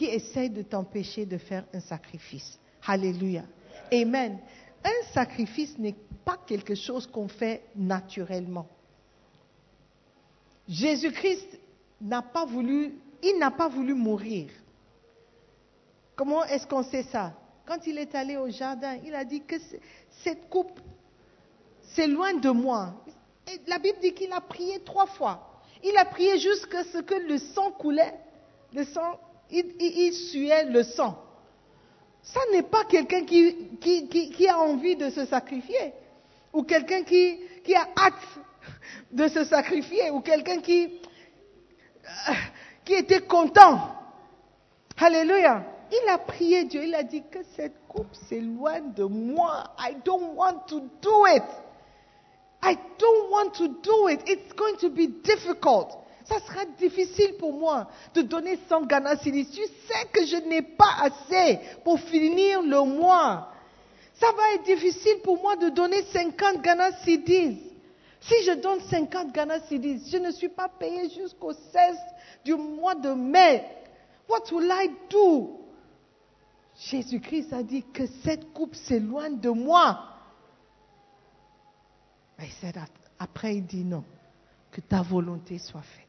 [0.00, 2.58] qui essayent de t'empêcher de faire un sacrifice.
[2.86, 3.44] Alléluia.
[3.92, 4.38] Amen.
[4.82, 5.94] Un sacrifice n'est
[6.24, 8.66] pas quelque chose qu'on fait naturellement.
[10.66, 11.59] Jésus-Christ
[12.00, 14.50] n'a pas voulu, il n'a pas voulu mourir.
[16.16, 17.32] Comment est-ce qu'on sait ça?
[17.66, 19.56] Quand il est allé au jardin, il a dit que
[20.22, 20.80] cette coupe,
[21.82, 22.94] c'est loin de moi.
[23.46, 25.60] Et la Bible dit qu'il a prié trois fois.
[25.82, 28.14] Il a prié jusqu'à ce que le sang coulait.
[28.72, 29.18] Le sang,
[29.50, 31.18] il suait le sang.
[32.22, 35.92] Ça n'est pas quelqu'un qui, a envie de se sacrifier,
[36.52, 37.38] ou quelqu'un qui,
[37.74, 38.14] a hâte
[39.10, 41.00] de se sacrifier, ou quelqu'un qui,
[42.84, 43.94] qui était content.
[44.98, 45.64] Alléluia.
[45.90, 49.74] Il a prié Dieu, il a dit que cette coupe s'éloigne de moi.
[49.78, 51.42] I don't want to do it.
[52.62, 54.20] I don't want to do it.
[54.28, 56.00] It's going to be difficult
[56.30, 60.94] ça sera difficile pour moi de donner 100 Ghana Tu sais que je n'ai pas
[61.02, 63.48] assez pour finir le mois.
[64.14, 66.90] Ça va être difficile pour moi de donner 50 Ghana
[68.20, 71.96] Si je donne 50 Ghana je ne suis pas payé jusqu'au 16
[72.44, 73.64] du mois de mai.
[74.28, 75.60] What will I do?
[76.76, 80.06] Jésus-Christ a dit que cette coupe s'éloigne de moi.
[82.38, 82.48] Mais
[83.18, 84.04] après, il dit non,
[84.70, 86.06] que ta volonté soit faite.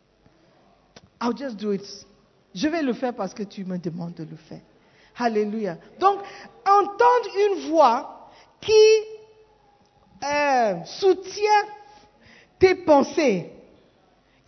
[1.22, 1.84] I'll just do it.
[2.54, 4.62] Je vais le faire parce que tu me demandes de le faire.
[5.18, 5.78] Alléluia.
[6.00, 6.20] Donc,
[6.66, 8.30] entendre une voix
[8.62, 8.72] qui
[10.24, 11.66] euh, soutient
[12.62, 13.52] tes pensées,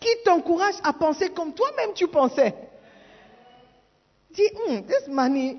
[0.00, 2.54] qui t'encourage à penser comme toi-même tu pensais.
[4.30, 5.58] Dis, hmm, this money,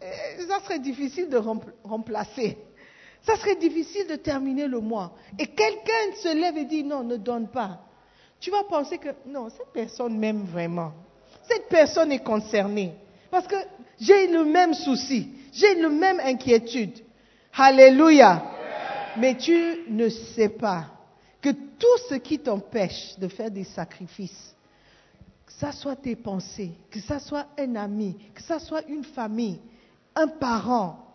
[0.00, 1.40] euh, ça serait difficile de
[1.82, 2.58] remplacer.
[3.22, 5.12] Ça serait difficile de terminer le mois.
[5.36, 7.80] Et quelqu'un se lève et dit, non, ne donne pas
[8.44, 10.92] tu vas penser que non, cette personne m'aime vraiment.
[11.48, 12.92] Cette personne est concernée.
[13.30, 13.56] Parce que
[13.98, 16.92] j'ai le même souci, j'ai la même inquiétude.
[17.56, 18.42] Alléluia.
[19.16, 20.88] Mais tu ne sais pas
[21.44, 24.54] Que tout ce qui t'empêche de faire des sacrifices,
[25.44, 29.60] que ça soit tes pensées, que ça soit un ami, que ça soit une famille,
[30.14, 31.06] un parent,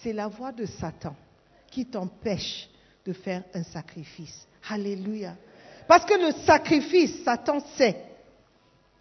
[0.00, 1.16] c'est la voix de Satan
[1.68, 2.70] qui t'empêche
[3.04, 4.46] de faire un sacrifice.
[4.70, 5.34] Alléluia.
[5.88, 8.04] Parce que le sacrifice, Satan sait,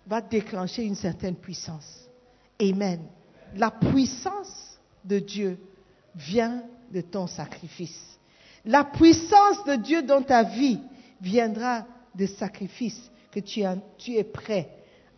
[0.07, 2.07] va déclencher une certaine puissance.
[2.59, 3.01] Amen.
[3.55, 5.59] La puissance de Dieu
[6.15, 8.17] vient de ton sacrifice.
[8.65, 10.79] La puissance de Dieu dans ta vie
[11.21, 11.85] viendra
[12.15, 13.61] des sacrifices que tu,
[14.13, 14.69] es prêt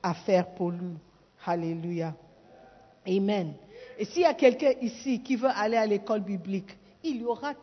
[0.04, 0.96] à faire pour lui.
[1.46, 2.14] Alléluia.
[3.08, 3.54] Amen.
[3.98, 7.54] Et s'il y a quelqu'un ici qui veut aller à l'école biblique, il y aura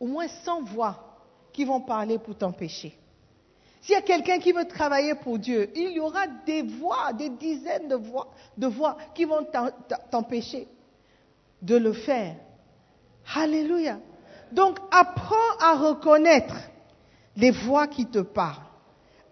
[0.00, 1.18] au moins 100 voix
[1.52, 2.96] qui vont parler pour t'empêcher.
[3.80, 7.30] S'il y a quelqu'un qui veut travailler pour Dieu, il y aura des voix, des
[7.30, 9.46] dizaines de voix, de voix qui vont
[10.10, 10.66] t'empêcher
[11.62, 12.36] de le faire.
[13.34, 14.00] Alléluia.
[14.52, 16.56] Donc apprends à reconnaître
[17.36, 18.66] les voix qui te parlent.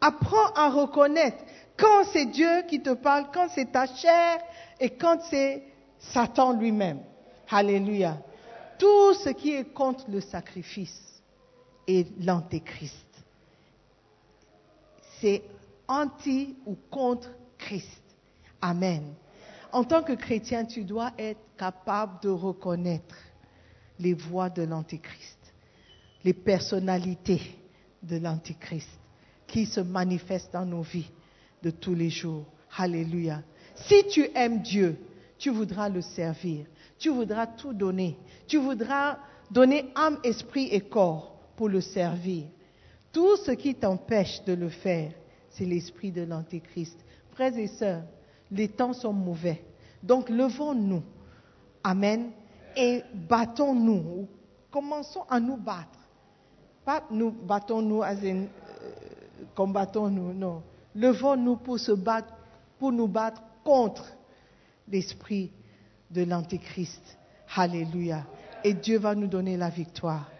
[0.00, 1.42] Apprends à reconnaître
[1.76, 4.38] quand c'est Dieu qui te parle, quand c'est ta chair
[4.80, 5.62] et quand c'est
[5.98, 7.00] Satan lui-même.
[7.50, 8.18] Alléluia.
[8.78, 11.22] Tout ce qui est contre le sacrifice
[11.86, 12.94] est l'antéchrist.
[15.20, 15.42] C'est
[15.88, 18.02] anti ou contre Christ.
[18.60, 19.14] Amen.
[19.72, 23.16] En tant que chrétien, tu dois être capable de reconnaître
[23.98, 25.38] les voix de l'antéchrist,
[26.24, 27.40] les personnalités
[28.02, 28.88] de l'antéchrist
[29.46, 31.10] qui se manifestent dans nos vies
[31.62, 32.44] de tous les jours.
[32.76, 33.42] Alléluia.
[33.74, 34.98] Si tu aimes Dieu,
[35.38, 36.66] tu voudras le servir,
[36.98, 39.18] tu voudras tout donner, tu voudras
[39.50, 42.44] donner âme, esprit et corps pour le servir.
[43.12, 45.12] Tout ce qui t'empêche de le faire,
[45.50, 46.98] c'est l'esprit de l'Antéchrist.
[47.32, 48.02] Frères et sœurs,
[48.50, 49.62] les temps sont mauvais.
[50.02, 51.02] Donc levons-nous.
[51.82, 52.30] Amen.
[52.78, 54.28] Et battons-nous.
[54.70, 55.98] Commençons à nous battre.
[56.84, 58.46] Pas nous battons-nous, euh,
[59.56, 60.62] combattons-nous, non.
[60.94, 62.32] Levons-nous pour se battre,
[62.78, 64.06] pour nous battre contre
[64.86, 65.50] l'esprit
[66.10, 67.02] de l'Antéchrist.
[67.56, 68.24] Alléluia.
[68.62, 70.30] Et Dieu va nous donner la victoire.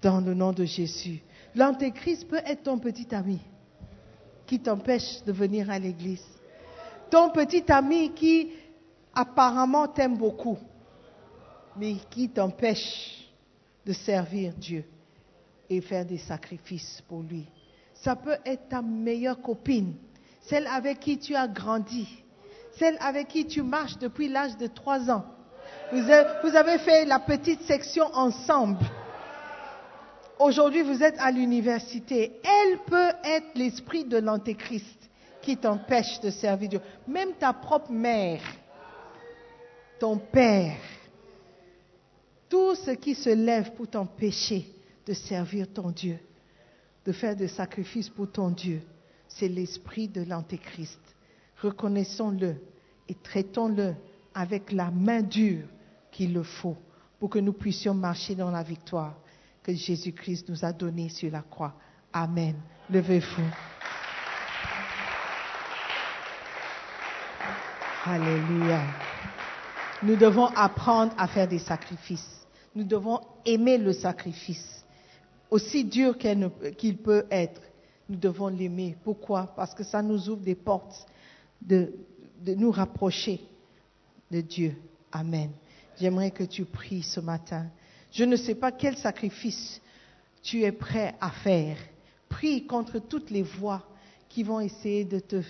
[0.00, 1.20] Dans le nom de Jésus.
[1.54, 3.40] L'Antéchrist peut être ton petit ami
[4.46, 6.24] qui t'empêche de venir à l'église.
[7.10, 8.50] Ton petit ami qui
[9.14, 10.58] apparemment t'aime beaucoup,
[11.76, 13.28] mais qui t'empêche
[13.84, 14.84] de servir Dieu
[15.68, 17.46] et faire des sacrifices pour lui?
[17.94, 19.94] Ça peut être ta meilleure copine,
[20.42, 22.08] celle avec qui tu as grandi,
[22.76, 25.24] celle avec qui tu marches depuis l'âge de trois ans.
[25.92, 28.84] Vous avez fait la petite section ensemble.
[30.38, 32.40] Aujourd'hui, vous êtes à l'université.
[32.42, 34.98] Elle peut être l'esprit de l'antéchrist
[35.42, 36.80] qui t'empêche de servir Dieu.
[37.06, 38.40] Même ta propre mère,
[40.00, 40.76] ton père,
[42.52, 44.70] tout ce qui se lève pour t'empêcher
[45.06, 46.18] de servir ton Dieu,
[47.06, 48.82] de faire des sacrifices pour ton Dieu,
[49.26, 51.00] c'est l'esprit de l'antéchrist
[51.62, 52.56] reconnaissons-le
[53.08, 53.94] et traitons-le
[54.34, 55.64] avec la main dure
[56.10, 56.76] qu'il le faut
[57.18, 59.14] pour que nous puissions marcher dans la victoire
[59.62, 61.72] que Jésus-Christ nous a donnée sur la croix.
[62.12, 62.56] Amen.
[62.90, 63.50] Levez-vous.
[68.04, 68.82] Alléluia.
[70.02, 72.41] Nous devons apprendre à faire des sacrifices.
[72.74, 74.84] Nous devons aimer le sacrifice.
[75.50, 77.60] Aussi dur qu'il peut être,
[78.08, 78.96] nous devons l'aimer.
[79.04, 79.52] Pourquoi?
[79.54, 81.06] Parce que ça nous ouvre des portes
[81.60, 81.92] de,
[82.56, 83.40] nous rapprocher
[84.30, 84.74] de Dieu.
[85.12, 85.50] Amen.
[86.00, 87.66] J'aimerais que tu pries ce matin.
[88.10, 89.80] Je ne sais pas quel sacrifice
[90.42, 91.76] tu es prêt à faire.
[92.28, 93.82] Prie contre toutes les voix
[94.28, 95.42] qui vont essayer de te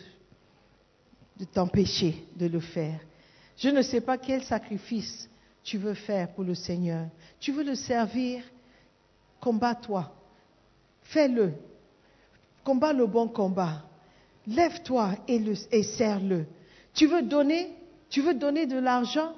[1.38, 3.00] de t'empêcher de le faire.
[3.56, 5.28] Je ne sais pas quel sacrifice
[5.64, 7.06] tu veux faire pour le Seigneur.
[7.40, 8.42] Tu veux le servir,
[9.40, 10.12] combat-toi.
[11.02, 11.52] Fais-le.
[12.64, 13.82] Combat le bon combat.
[14.46, 16.46] Lève-toi et, sers-le.
[16.94, 17.70] Tu veux donner
[18.10, 19.32] Tu veux donner de l'argent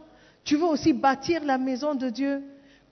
[0.45, 2.43] Tu veux aussi bâtir la maison de Dieu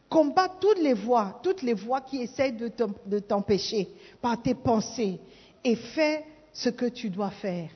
[0.09, 3.89] Combat toutes les voies, toutes les voies qui essayent de t'empêcher
[4.20, 5.18] par tes pensées
[5.64, 7.70] et fais ce que tu dois faire.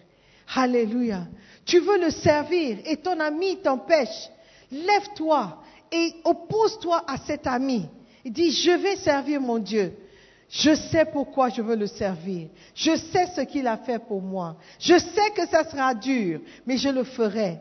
[0.55, 1.27] Alléluia.
[1.65, 4.29] Tu veux le servir et ton ami t'empêche.
[4.71, 5.63] Lève-toi
[5.93, 7.89] et oppose-toi à cet ami.
[8.25, 9.95] Et dis, je vais servir mon Dieu.
[10.49, 12.49] Je sais pourquoi je veux le servir.
[12.75, 14.57] Je sais ce qu'il a fait pour moi.
[14.79, 17.59] Je sais que ça sera dur, mais je le ferai.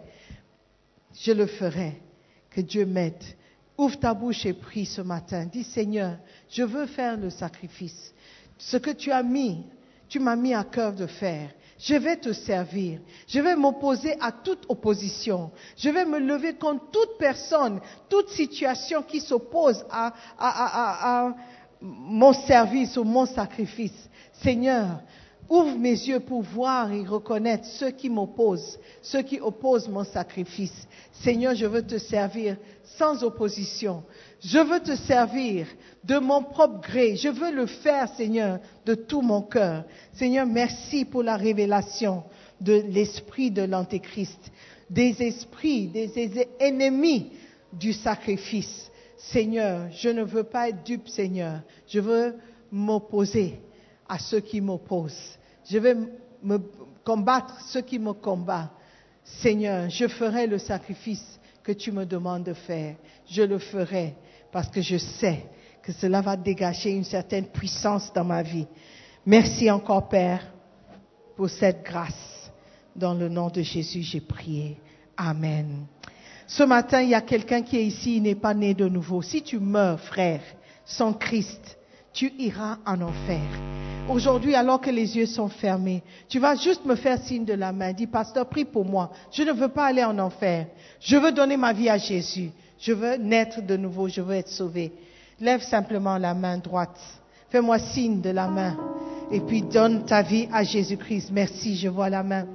[1.14, 2.02] Je le ferai.
[2.50, 3.24] Que Dieu m'aide.
[3.78, 5.46] Ouvre ta bouche et prie ce matin.
[5.46, 6.18] Dis Seigneur,
[6.50, 8.14] je veux faire le sacrifice.
[8.58, 9.66] Ce que tu as mis,
[10.08, 11.50] tu m'as mis à cœur de faire.
[11.78, 13.00] Je vais te servir.
[13.28, 15.52] Je vais m'opposer à toute opposition.
[15.76, 21.34] Je vais me lever contre toute personne, toute situation qui s'oppose à,
[21.82, 24.10] mon service ou mon sacrifice.
[24.42, 25.02] Seigneur,
[25.50, 30.88] ouvre mes yeux pour voir et reconnaître ceux qui m'opposent, ceux qui opposent mon sacrifice.
[31.12, 34.04] Seigneur, je veux te servir sans opposition.
[34.42, 35.68] Je veux te servir
[36.04, 37.16] de mon propre gré.
[37.16, 39.86] Je veux le faire, Seigneur, de tout mon cœur.
[40.14, 42.24] Seigneur, merci pour la révélation
[42.62, 44.52] de l'esprit de l'Antéchrist,
[44.90, 47.32] des esprits, des ennemis
[47.74, 48.92] du sacrifice.
[49.18, 51.62] Seigneur, je ne veux pas être dupe, Seigneur.
[51.88, 52.36] Je veux
[52.72, 53.60] m'opposer
[54.08, 55.38] à ceux qui m'opposent.
[55.70, 55.96] Je vais
[56.44, 56.60] me
[57.04, 58.72] combattre ceux qui me combattent.
[59.24, 62.96] Seigneur, je ferai le sacrifice que tu me demandes de faire.
[63.28, 64.14] Je le ferai
[64.52, 65.46] parce que je sais
[65.82, 68.68] que cela va dégager une certaine puissance dans ma vie.
[69.26, 70.46] Merci encore, Père,
[71.36, 72.52] pour cette grâce.
[72.96, 74.78] Dans le nom de Jésus, j'ai prié.
[75.18, 75.86] Amen.
[76.48, 79.22] Ce matin, il y a quelqu'un qui est ici, il n'est pas né de nouveau.
[79.22, 80.42] Si tu meurs, frère,
[80.86, 81.78] sans Christ,
[82.14, 83.42] tu iras en enfer.
[84.08, 87.72] Aujourd'hui, alors que les yeux sont fermés, tu vas juste me faire signe de la
[87.72, 87.92] main.
[87.92, 89.12] Dis, pasteur, prie pour moi.
[89.32, 90.68] Je ne veux pas aller en enfer.
[91.00, 92.52] Je veux donner ma vie à Jésus.
[92.80, 94.08] Je veux naître de nouveau.
[94.08, 94.92] Je veux être sauvé.
[95.40, 97.00] Lève simplement la main droite.
[97.50, 98.78] Fais-moi signe de la main.
[99.32, 101.30] Et puis donne ta vie à Jésus-Christ.
[101.32, 102.46] Merci, je vois la main.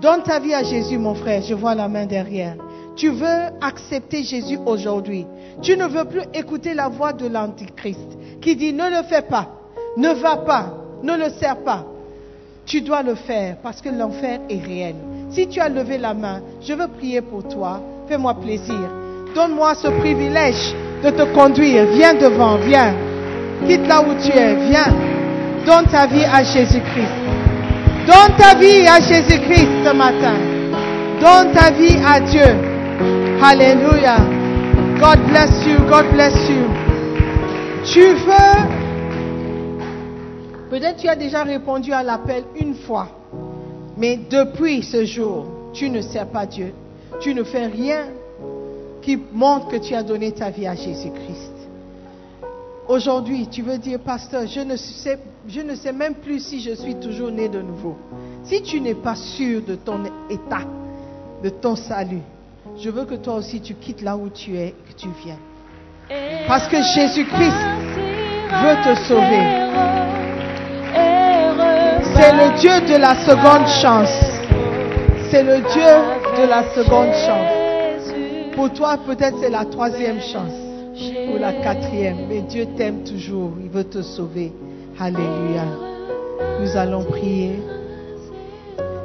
[0.00, 1.42] Donne ta vie à Jésus, mon frère.
[1.42, 2.56] Je vois la main derrière.
[2.96, 5.26] Tu veux accepter Jésus aujourd'hui.
[5.62, 8.00] Tu ne veux plus écouter la voix de l'Antichrist
[8.40, 9.50] qui dit ne le fais pas,
[9.96, 11.84] ne va pas, ne le sers pas.
[12.64, 14.96] Tu dois le faire parce que l'enfer est réel.
[15.30, 17.80] Si tu as levé la main, je veux prier pour toi.
[18.08, 19.05] Fais-moi plaisir.
[19.36, 20.74] Donne-moi ce privilège
[21.04, 21.84] de te conduire.
[21.92, 22.94] Viens devant, viens.
[23.66, 24.90] Quitte là où tu es, viens.
[25.66, 27.12] Donne ta vie à Jésus-Christ.
[28.06, 30.36] Donne ta vie à Jésus-Christ ce matin.
[31.20, 32.48] Donne ta vie à Dieu.
[33.44, 34.16] Alléluia.
[34.98, 35.84] God bless you.
[35.86, 36.64] God bless you.
[37.84, 38.56] Tu veux?
[40.70, 43.08] Peut-être tu as déjà répondu à l'appel une fois.
[43.98, 46.72] Mais depuis ce jour, tu ne sers pas Dieu.
[47.20, 48.06] Tu ne fais rien
[49.06, 51.52] qui montre que tu as donné ta vie à Jésus-Christ.
[52.88, 56.74] Aujourd'hui, tu veux dire, pasteur, je ne, sais, je ne sais même plus si je
[56.74, 57.96] suis toujours né de nouveau.
[58.42, 60.62] Si tu n'es pas sûr de ton état,
[61.40, 62.22] de ton salut,
[62.76, 65.36] je veux que toi aussi tu quittes là où tu es, que tu viennes.
[66.48, 67.62] Parce que Jésus-Christ
[68.64, 69.46] veut te sauver.
[72.12, 74.18] C'est le Dieu de la seconde chance.
[75.30, 77.65] C'est le Dieu de la seconde chance.
[78.56, 80.54] Pour toi, peut-être c'est la troisième chance
[81.30, 83.52] ou la quatrième, mais Dieu t'aime toujours.
[83.62, 84.50] Il veut te sauver.
[84.98, 85.64] Alléluia.
[86.62, 87.60] Nous allons prier.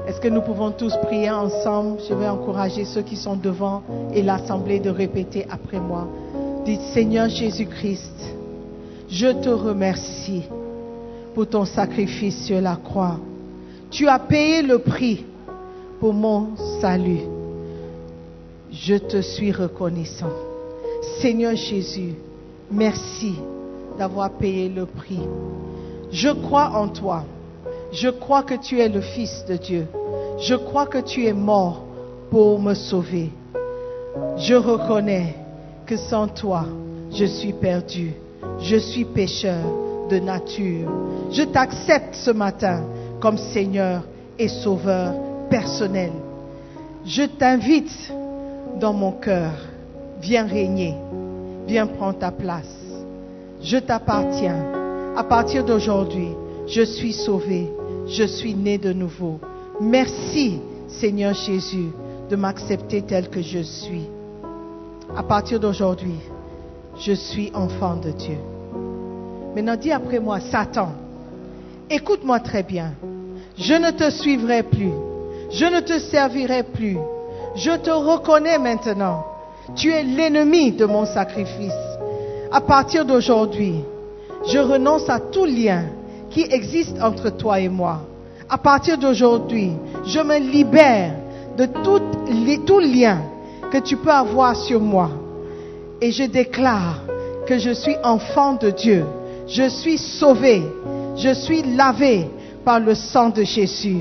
[0.08, 1.99] Est-ce que nous pouvons tous prier ensemble?
[2.08, 3.84] Je vais encourager ceux qui sont devant
[4.14, 6.08] et l'assemblée de répéter après moi.
[6.66, 8.34] Dites Seigneur Jésus-Christ,
[9.10, 10.43] je te remercie
[11.34, 13.20] pour ton sacrifice sur la croix.
[13.89, 15.26] Tu as payé le prix
[15.99, 17.20] pour mon salut.
[18.72, 20.32] Je te suis reconnaissant.
[21.19, 22.13] Seigneur Jésus,
[22.72, 23.34] merci
[23.97, 25.19] d'avoir payé le prix.
[26.11, 27.26] Je crois en toi.
[27.91, 29.88] Je crois que tu es le Fils de Dieu.
[30.39, 31.84] Je crois que tu es mort
[32.30, 33.30] pour me sauver.
[34.38, 35.36] Je reconnais
[35.86, 36.65] que sans toi,
[37.11, 38.13] je suis perdu.
[38.61, 39.65] Je suis pécheur
[40.09, 40.89] de nature.
[41.32, 42.84] Je t'accepte ce matin
[43.19, 44.03] comme Seigneur
[44.39, 45.13] et Sauveur
[45.49, 46.11] personnel.
[47.05, 48.13] Je t'invite
[48.80, 49.51] dans mon cœur.
[50.22, 50.95] Viens régner.
[51.67, 52.76] Viens prendre ta place.
[53.61, 54.65] Je t'appartiens.
[55.15, 56.30] À partir d'aujourd'hui,
[56.67, 57.72] je suis sauvé.
[58.07, 59.39] Je suis né de nouveau.
[59.80, 61.89] Merci, Seigneur Jésus,
[62.30, 64.07] de m'accepter tel que je suis.
[65.15, 66.19] À partir d'aujourd'hui,
[66.99, 68.38] je suis enfant de Dieu.
[69.55, 70.93] Maintenant, dis après moi, Satan,
[71.89, 72.93] écoute-moi très bien.
[73.57, 74.93] Je ne te suivrai plus.
[75.51, 76.97] Je ne te servirai plus.
[77.56, 79.26] Je te reconnais maintenant.
[79.76, 81.72] Tu es l'ennemi de mon sacrifice.
[82.52, 83.76] À partir d'aujourd'hui,
[84.47, 85.84] je renonce à tout lien
[86.30, 88.02] qui existe entre toi et moi.
[88.49, 89.72] À partir d'aujourd'hui,
[90.06, 91.14] je me libère
[91.58, 93.20] de tout, lien
[93.72, 95.10] que tu peux avoir sur moi.
[96.02, 97.02] Et je déclare
[97.45, 99.06] que je suis enfant de Dieu.
[99.47, 100.64] Je suis sauvé.
[101.16, 102.28] Je suis lavé
[102.66, 103.99] par le sang de Jésus.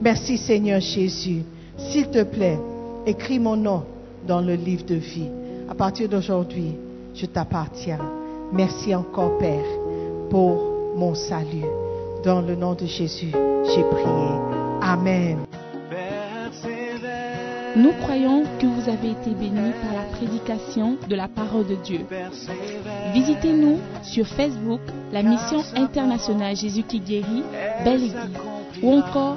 [0.00, 1.42] Merci Seigneur Jésus.
[1.76, 2.58] S'il te plaît,
[3.08, 3.84] écris mon nom
[4.26, 5.30] dans le livre de vie.
[5.68, 6.76] À partir d'aujourd'hui,
[7.14, 7.98] je t'appartiens.
[8.52, 9.64] Merci encore Père
[10.30, 11.64] pour mon salut.
[12.24, 13.32] Dans le nom de Jésus,
[13.64, 14.28] j'ai prié.
[14.82, 15.38] Amen.
[17.76, 22.00] Nous croyons que vous avez été bénis par la prédication de la parole de Dieu.
[23.12, 24.80] Visitez-nous sur Facebook,
[25.12, 27.44] la mission internationale Jésus qui guérit,
[27.84, 28.10] Belle
[28.82, 29.36] ou encore